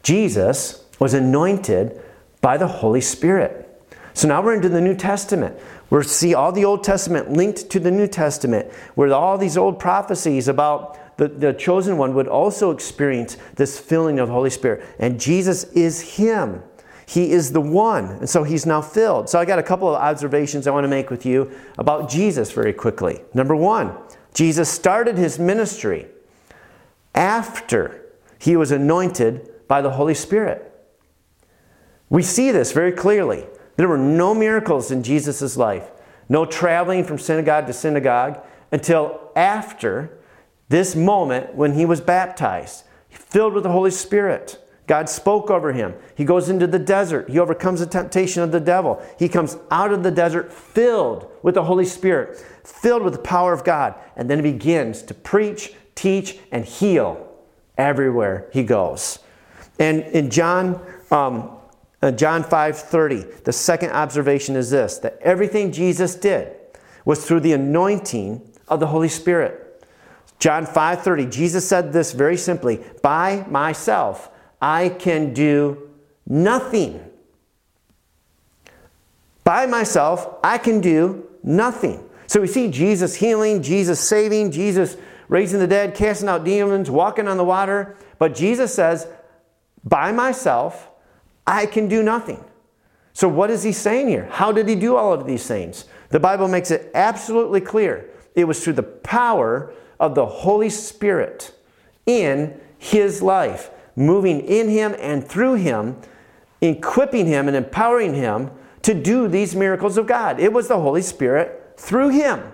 [0.03, 2.01] Jesus was anointed
[2.41, 3.67] by the Holy Spirit.
[4.13, 5.55] So now we're into the New Testament.
[5.89, 9.79] We see all the Old Testament linked to the New Testament, where all these old
[9.79, 14.83] prophecies about the, the chosen one would also experience this filling of the Holy Spirit.
[14.99, 16.63] And Jesus is Him.
[17.11, 18.05] He is the one.
[18.05, 19.27] And so he's now filled.
[19.27, 22.53] So I got a couple of observations I want to make with you about Jesus
[22.53, 23.19] very quickly.
[23.33, 23.93] Number one,
[24.33, 26.07] Jesus started his ministry
[27.13, 28.05] after
[28.39, 30.71] he was anointed by the Holy Spirit.
[32.07, 33.45] We see this very clearly.
[33.75, 35.91] There were no miracles in Jesus' life,
[36.29, 40.17] no traveling from synagogue to synagogue until after
[40.69, 44.60] this moment when he was baptized, filled with the Holy Spirit.
[44.91, 45.93] God spoke over him.
[46.15, 47.29] He goes into the desert.
[47.29, 49.01] He overcomes the temptation of the devil.
[49.17, 53.53] He comes out of the desert filled with the Holy Spirit, filled with the power
[53.53, 53.95] of God.
[54.17, 57.25] And then he begins to preach, teach, and heal
[57.77, 59.19] everywhere he goes.
[59.79, 61.57] And in John um,
[62.03, 63.43] Uh, John 5:30.
[63.43, 66.53] The second observation is this that everything Jesus did
[67.05, 69.85] was through the anointing of the Holy Spirit.
[70.39, 71.27] John 5:30.
[71.27, 74.29] Jesus said this very simply, "By myself
[74.61, 75.89] I can do
[76.27, 76.99] nothing."
[79.43, 82.03] By myself I can do nothing.
[82.27, 84.95] So we see Jesus healing, Jesus saving, Jesus
[85.27, 89.07] raising the dead, casting out demons, walking on the water, but Jesus says,
[89.83, 90.89] "By myself
[91.47, 92.43] I can do nothing.
[93.13, 94.27] So, what is he saying here?
[94.31, 95.85] How did he do all of these things?
[96.09, 98.05] The Bible makes it absolutely clear
[98.35, 101.51] it was through the power of the Holy Spirit
[102.05, 105.97] in his life, moving in him and through him,
[106.61, 108.51] equipping him and empowering him
[108.83, 110.39] to do these miracles of God.
[110.39, 112.53] It was the Holy Spirit through him.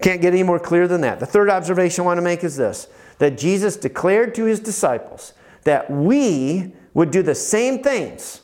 [0.00, 1.20] Can't get any more clear than that.
[1.20, 5.32] The third observation I want to make is this that Jesus declared to his disciples
[5.64, 8.42] that we would do the same things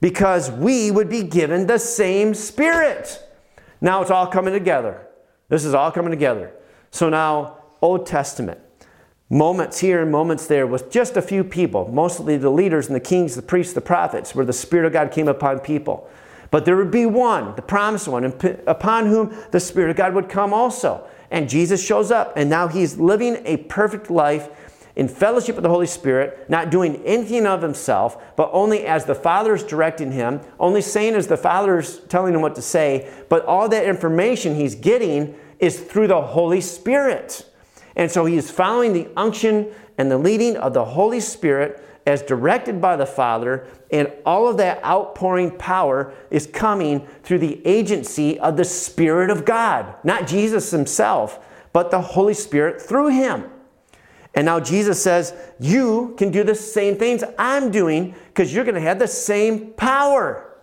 [0.00, 3.18] because we would be given the same Spirit.
[3.80, 5.06] Now it's all coming together.
[5.48, 6.52] This is all coming together.
[6.90, 8.60] So now, Old Testament.
[9.30, 13.00] Moments here and moments there with just a few people, mostly the leaders and the
[13.00, 16.08] kings, the priests, the prophets, where the Spirit of God came upon people.
[16.50, 18.24] But there would be one, the promised one,
[18.66, 21.06] upon whom the Spirit of God would come also.
[21.30, 24.50] And Jesus shows up, and now he's living a perfect life
[24.94, 29.14] in fellowship with the Holy Spirit, not doing anything of himself, but only as the
[29.14, 33.10] Father is directing him, only saying as the Father is telling him what to say,
[33.28, 37.50] but all that information he's getting is through the Holy Spirit.
[37.96, 39.68] And so he is following the unction
[39.98, 44.58] and the leading of the Holy Spirit as directed by the Father, and all of
[44.58, 50.70] that outpouring power is coming through the agency of the Spirit of God, not Jesus
[50.70, 53.44] himself, but the Holy Spirit through him.
[54.34, 58.74] And now Jesus says, You can do the same things I'm doing because you're going
[58.74, 60.50] to have the same power.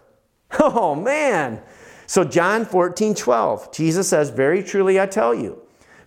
[0.59, 1.61] Oh, man.
[2.07, 5.60] So, John 14, 12, Jesus says, Very truly I tell you,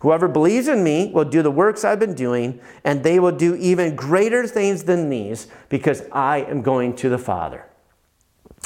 [0.04, 3.54] whoever believes in me will do the works I've been doing, and they will do
[3.54, 7.64] even greater things than these because I am going to the Father.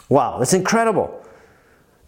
[0.09, 1.24] Wow, that's incredible.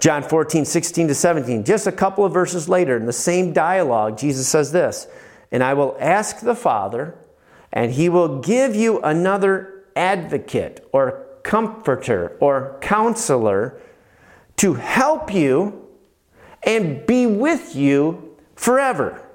[0.01, 4.19] John 14, 16 to 17, just a couple of verses later, in the same dialogue,
[4.19, 5.07] Jesus says this
[5.53, 7.15] and I will ask the Father,
[7.73, 13.81] and he will give you another advocate or comforter or counselor
[14.57, 15.87] to help you
[16.65, 18.30] and be with you
[18.61, 19.27] forever.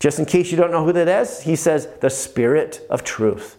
[0.00, 3.58] Just in case you don't know who that is, he says, the Spirit of truth.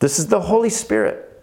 [0.00, 1.42] This is the Holy Spirit.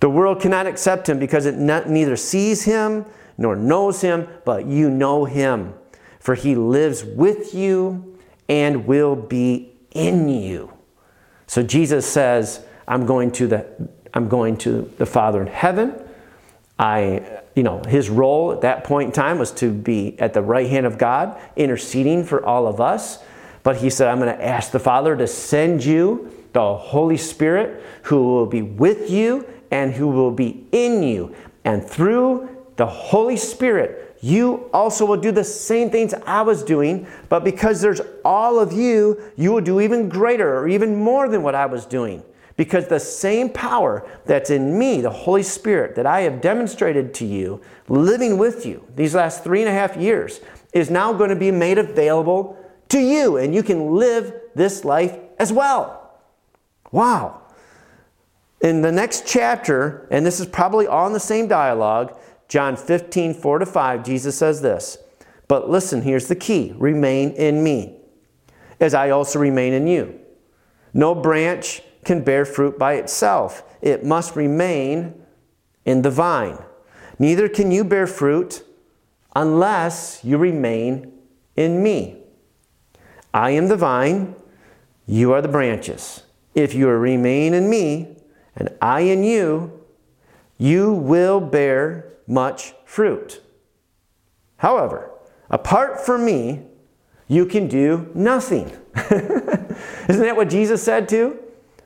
[0.00, 3.04] The world cannot accept him because it neither sees him
[3.36, 5.74] nor knows him, but you know him.
[6.20, 8.18] For he lives with you
[8.48, 10.72] and will be in you.
[11.46, 16.02] So Jesus says, I'm going to the I'm going to the Father in heaven.
[16.82, 20.42] I, you know, his role at that point in time was to be at the
[20.42, 23.20] right hand of God, interceding for all of us.
[23.62, 27.84] But he said, I'm going to ask the Father to send you the Holy Spirit
[28.02, 31.36] who will be with you and who will be in you.
[31.64, 37.06] And through the Holy Spirit, you also will do the same things I was doing,
[37.28, 41.44] but because there's all of you, you will do even greater or even more than
[41.44, 42.24] what I was doing.
[42.62, 47.26] Because the same power that's in me, the Holy Spirit, that I have demonstrated to
[47.26, 50.40] you, living with you these last three and a half years,
[50.72, 52.56] is now going to be made available
[52.90, 56.20] to you, and you can live this life as well.
[56.92, 57.42] Wow.
[58.60, 63.34] In the next chapter, and this is probably all in the same dialogue, John 15,
[63.34, 64.98] 4 to 5, Jesus says this.
[65.48, 67.98] But listen, here's the key remain in me,
[68.78, 70.20] as I also remain in you.
[70.94, 75.14] No branch can bear fruit by itself, it must remain
[75.84, 76.58] in the vine.
[77.18, 78.64] Neither can you bear fruit
[79.34, 81.12] unless you remain
[81.56, 82.18] in me.
[83.34, 84.34] I am the vine,
[85.06, 86.24] you are the branches.
[86.54, 88.16] If you remain in me,
[88.56, 89.80] and I in you,
[90.58, 93.40] you will bear much fruit.
[94.58, 95.10] However,
[95.50, 96.62] apart from me,
[97.26, 98.70] you can do nothing.
[99.10, 101.41] Isn't that what Jesus said too?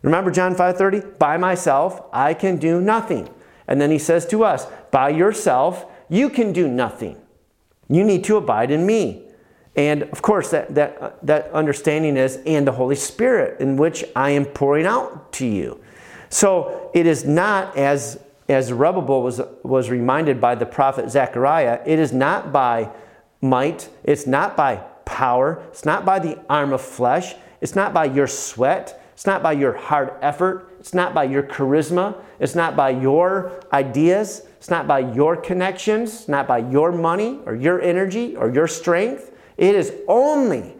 [0.06, 1.18] Remember John 5:30?
[1.18, 3.28] By myself I can do nothing.
[3.66, 7.16] And then he says to us, by yourself you can do nothing.
[7.88, 9.24] You need to abide in me.
[9.74, 14.04] And of course, that, that, uh, that understanding is, and the Holy Spirit, in which
[14.14, 15.80] I am pouring out to you.
[16.30, 21.98] So it is not as as Zerubbabel was, was reminded by the prophet Zechariah, it
[21.98, 22.90] is not by
[23.40, 28.04] might, it's not by power, it's not by the arm of flesh, it's not by
[28.04, 32.14] your sweat, it's not by your hard effort, It's not by your charisma.
[32.38, 34.42] It's not by your ideas.
[34.58, 36.12] It's not by your connections.
[36.14, 39.32] It's not by your money or your energy or your strength.
[39.56, 40.76] It is only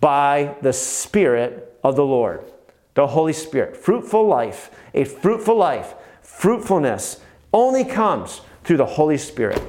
[0.00, 2.44] by the Spirit of the Lord,
[2.92, 3.74] the Holy Spirit.
[3.74, 7.22] Fruitful life, a fruitful life, fruitfulness
[7.54, 9.62] only comes through the Holy Spirit.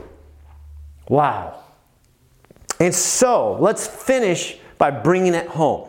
[1.08, 1.64] Wow.
[2.82, 5.88] And so let's finish by bringing it home.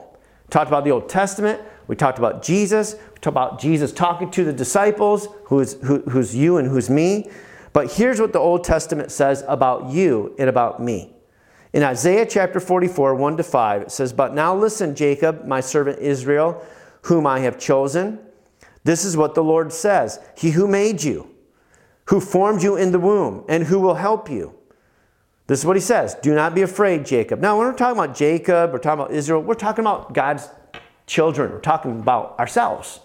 [0.49, 1.61] talked about the Old Testament.
[1.91, 2.95] We talked about Jesus.
[2.95, 7.29] We talked about Jesus talking to the disciples, who's, who, who's you and who's me.
[7.73, 11.13] But here's what the Old Testament says about you and about me.
[11.73, 15.99] In Isaiah chapter 44, 1 to 5, it says, But now listen, Jacob, my servant
[15.99, 16.65] Israel,
[17.03, 18.21] whom I have chosen.
[18.85, 21.29] This is what the Lord says He who made you,
[22.05, 24.55] who formed you in the womb, and who will help you.
[25.49, 27.41] This is what he says Do not be afraid, Jacob.
[27.41, 30.49] Now, when we're talking about Jacob, we're talking about Israel, we're talking about God's
[31.11, 31.51] children.
[31.51, 33.01] We're talking about ourselves.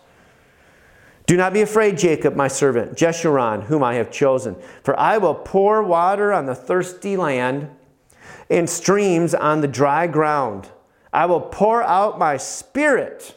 [1.26, 4.56] Do not be afraid, Jacob, my servant, Jeshurun, whom I have chosen.
[4.84, 7.70] For I will pour water on the thirsty land
[8.47, 10.70] and streams on the dry ground.
[11.12, 13.36] I will pour out my spirit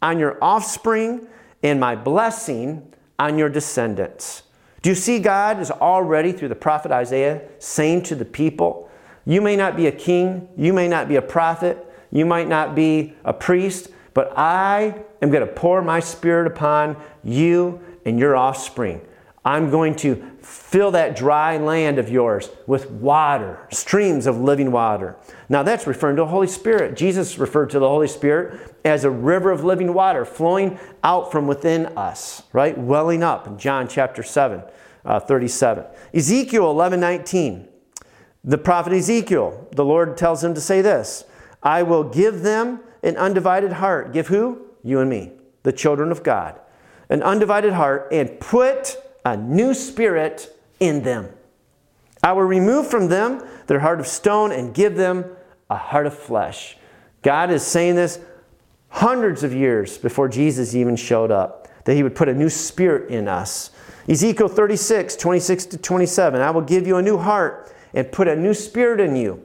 [0.00, 1.26] on your offspring
[1.62, 4.44] and my blessing on your descendants.
[4.80, 8.90] Do you see God is already, through the prophet Isaiah, saying to the people,
[9.26, 12.74] You may not be a king, you may not be a prophet, you might not
[12.74, 18.36] be a priest, but I am going to pour my spirit upon you and your
[18.36, 19.00] offspring.
[19.44, 25.16] I'm going to fill that dry land of yours with water, streams of living water.
[25.48, 26.96] Now, that's referring to the Holy Spirit.
[26.96, 31.48] Jesus referred to the Holy Spirit as a river of living water flowing out from
[31.48, 32.76] within us, right?
[32.78, 34.62] Welling up in John chapter 7,
[35.04, 35.86] uh, 37.
[36.14, 37.68] Ezekiel 11 19.
[38.44, 41.24] The prophet Ezekiel, the Lord tells him to say this
[41.62, 44.12] I will give them an undivided heart.
[44.12, 44.62] Give who?
[44.82, 45.32] You and me,
[45.62, 46.58] the children of God.
[47.08, 51.28] An undivided heart and put a new spirit in them.
[52.22, 55.24] I will remove from them their heart of stone and give them
[55.68, 56.76] a heart of flesh.
[57.22, 58.20] God is saying this
[58.88, 63.10] hundreds of years before Jesus even showed up, that He would put a new spirit
[63.10, 63.70] in us.
[64.08, 66.40] Ezekiel 36, 26 to 27.
[66.40, 69.44] I will give you a new heart and put a new spirit in you.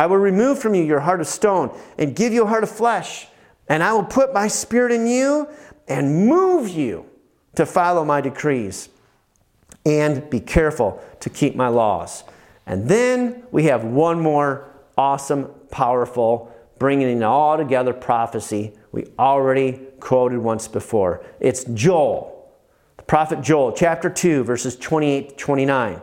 [0.00, 2.70] I will remove from you your heart of stone and give you a heart of
[2.70, 3.28] flesh.
[3.68, 5.46] And I will put my spirit in you
[5.88, 7.04] and move you
[7.56, 8.88] to follow my decrees
[9.84, 12.24] and be careful to keep my laws.
[12.64, 19.80] And then we have one more awesome, powerful, bringing it all together prophecy we already
[20.00, 21.22] quoted once before.
[21.40, 22.50] It's Joel,
[22.96, 26.00] the prophet Joel, chapter 2, verses 28 to 29.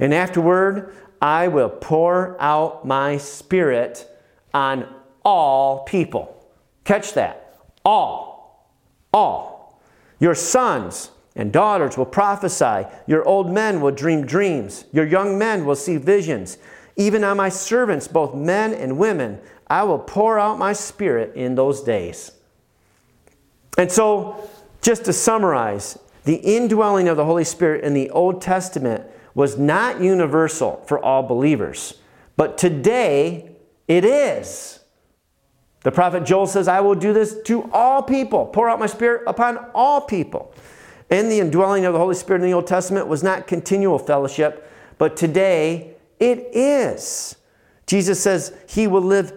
[0.00, 4.10] And afterward, I will pour out my spirit
[4.52, 4.92] on
[5.24, 6.36] all people.
[6.82, 7.60] Catch that.
[7.84, 8.68] All.
[9.14, 9.80] All.
[10.18, 12.88] Your sons and daughters will prophesy.
[13.06, 14.84] Your old men will dream dreams.
[14.92, 16.58] Your young men will see visions.
[16.96, 21.54] Even on my servants, both men and women, I will pour out my spirit in
[21.54, 22.32] those days.
[23.78, 24.50] And so,
[24.82, 30.00] just to summarize, the indwelling of the Holy Spirit in the Old Testament was not
[30.00, 31.94] universal for all believers,
[32.36, 33.56] but today
[33.88, 34.80] it is.
[35.82, 39.22] The prophet Joel says, I will do this to all people, pour out my spirit
[39.26, 40.54] upon all people.
[41.10, 44.70] And the indwelling of the Holy Spirit in the Old Testament was not continual fellowship,
[44.96, 47.36] but today it is.
[47.86, 49.32] Jesus says he will live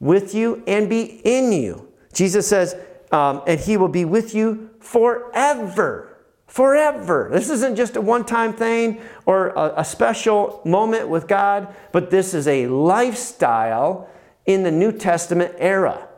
[0.00, 1.88] with you and be in you.
[2.12, 2.74] Jesus says,
[3.12, 6.09] um, and he will be with you forever.
[6.50, 7.28] Forever.
[7.32, 12.10] This isn't just a one time thing or a, a special moment with God, but
[12.10, 14.10] this is a lifestyle
[14.46, 16.08] in the New Testament era.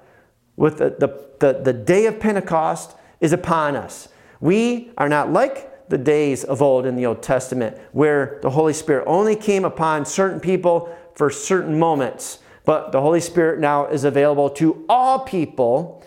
[0.56, 4.08] With the, the, the, the day of Pentecost is upon us.
[4.40, 8.72] We are not like the days of old in the Old Testament where the Holy
[8.72, 14.04] Spirit only came upon certain people for certain moments, but the Holy Spirit now is
[14.04, 16.02] available to all people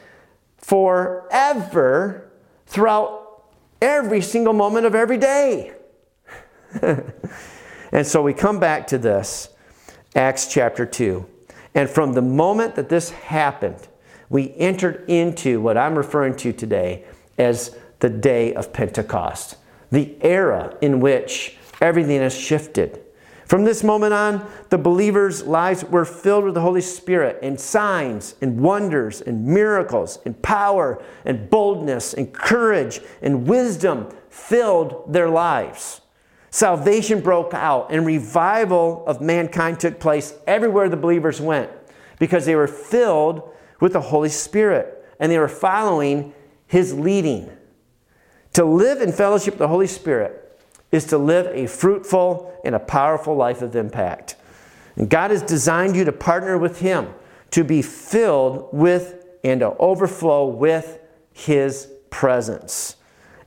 [0.57, 2.31] forever
[2.65, 3.24] throughout
[3.81, 5.73] every single moment of every day.
[7.91, 9.49] and so we come back to this,
[10.15, 11.25] Acts chapter 2.
[11.73, 13.87] And from the moment that this happened,
[14.29, 17.05] we entered into what I'm referring to today
[17.37, 19.57] as the day of Pentecost,
[19.91, 23.01] the era in which everything has shifted.
[23.45, 28.35] From this moment on, the believers' lives were filled with the Holy Spirit and signs
[28.41, 36.01] and wonders and miracles and power and boldness and courage and wisdom filled their lives.
[36.49, 41.69] Salvation broke out and revival of mankind took place everywhere the believers went
[42.17, 43.47] because they were filled
[43.79, 46.33] with the Holy Spirit and they were following
[46.65, 47.51] His leading.
[48.53, 50.44] To live in fellowship with the Holy Spirit
[50.91, 54.35] is to live a fruitful and a powerful life of impact.
[54.95, 57.13] And God has designed you to partner with Him,
[57.51, 60.99] to be filled with and to overflow with
[61.33, 62.95] His presence.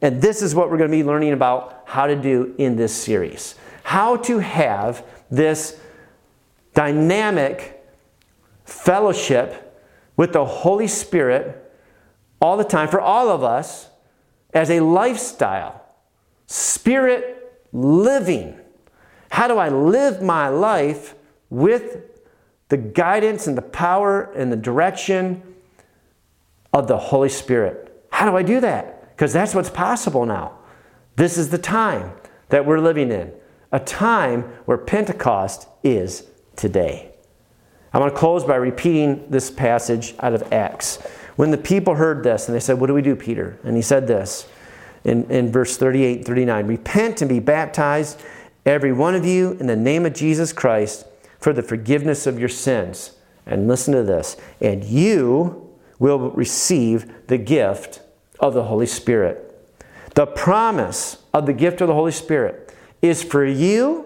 [0.00, 2.94] And this is what we're going to be learning about how to do in this
[2.94, 3.54] series.
[3.82, 5.80] How to have this
[6.74, 7.82] dynamic
[8.64, 9.64] fellowship
[10.16, 11.72] with the Holy Spirit
[12.40, 13.88] all the time for all of us
[14.52, 15.84] as a lifestyle,
[16.48, 18.58] spirit living.
[19.30, 21.14] How do I live my life
[21.50, 21.98] with
[22.68, 25.42] the guidance and the power and the direction
[26.72, 28.06] of the Holy Spirit?
[28.10, 29.14] How do I do that?
[29.14, 30.58] Because that's what's possible now.
[31.16, 32.12] This is the time
[32.48, 33.32] that we're living in,
[33.70, 36.26] a time where Pentecost is
[36.56, 37.12] today.
[37.92, 40.96] I want to close by repeating this passage out of Acts.
[41.36, 43.58] When the people heard this, and they said, What do we do, Peter?
[43.64, 44.46] And he said this
[45.04, 48.22] in, in verse 38 39 Repent and be baptized,
[48.66, 51.06] every one of you, in the name of Jesus Christ,
[51.38, 53.12] for the forgiveness of your sins.
[53.46, 58.02] And listen to this, and you will receive the gift
[58.38, 59.44] of the Holy Spirit.
[60.14, 64.04] The promise of the gift of the Holy Spirit is for you,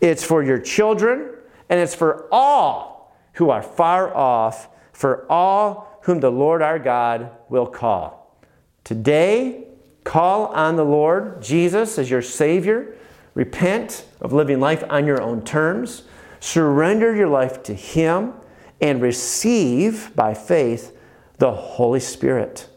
[0.00, 1.34] it's for your children,
[1.68, 7.30] and it's for all who are far off, for all whom the Lord our God
[7.48, 8.36] will call.
[8.84, 9.67] Today,
[10.08, 12.96] call on the Lord Jesus as your Savior.
[13.34, 16.04] Repent of living life on your own terms.
[16.40, 18.32] Surrender your life to Him
[18.80, 20.96] and receive by faith
[21.36, 22.70] the Holy Spirit.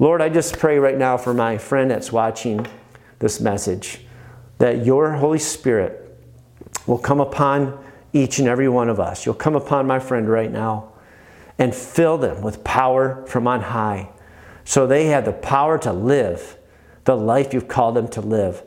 [0.00, 2.66] Lord, I just pray right now for my friend that's watching
[3.20, 4.00] this message
[4.58, 6.18] that your Holy Spirit
[6.88, 7.78] will come upon
[8.12, 9.24] each and every one of us.
[9.24, 10.90] You'll come upon my friend right now
[11.56, 14.10] and fill them with power from on high
[14.68, 16.58] so they have the power to live
[17.04, 18.62] the life you've called them to live.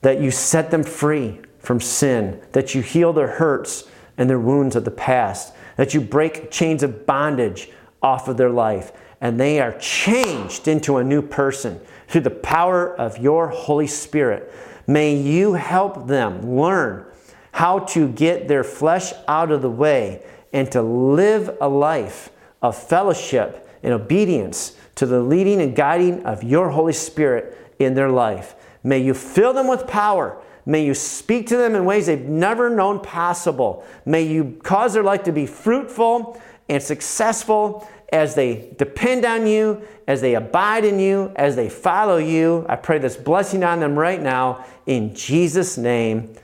[0.00, 3.86] That you set them free from sin, that you heal their hurts
[4.16, 7.68] and their wounds of the past, that you break chains of bondage
[8.02, 11.78] off of their life, and they are changed into a new person
[12.08, 14.50] through the power of your Holy Spirit.
[14.86, 17.04] May you help them learn
[17.52, 22.30] how to get their flesh out of the way and to live a life
[22.62, 28.10] of fellowship and obedience to the leading and guiding of your Holy Spirit in their
[28.10, 28.54] life.
[28.84, 30.40] May you fill them with power.
[30.64, 33.84] May you speak to them in ways they've never known possible.
[34.04, 39.82] May you cause their life to be fruitful and successful as they depend on you,
[40.06, 42.66] as they abide in you, as they follow you.
[42.68, 46.34] I pray this blessing on them right now in Jesus' name.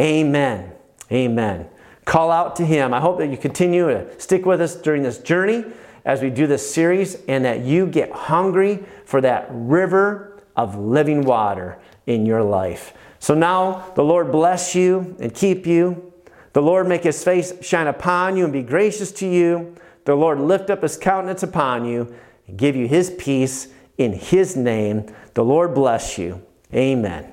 [0.00, 0.72] Amen.
[1.12, 1.68] Amen
[2.10, 2.92] call out to Him.
[2.92, 5.64] I hope that you continue to stick with us during this journey
[6.04, 11.22] as we do this series and that you get hungry for that river of living
[11.22, 12.92] water in your life.
[13.18, 16.12] So now the Lord bless you and keep you.
[16.52, 19.74] The Lord make his face shine upon you and be gracious to you.
[20.04, 22.12] The Lord lift up his countenance upon you
[22.48, 25.14] and give you his peace in his name.
[25.34, 26.42] The Lord bless you.
[26.74, 27.32] Amen.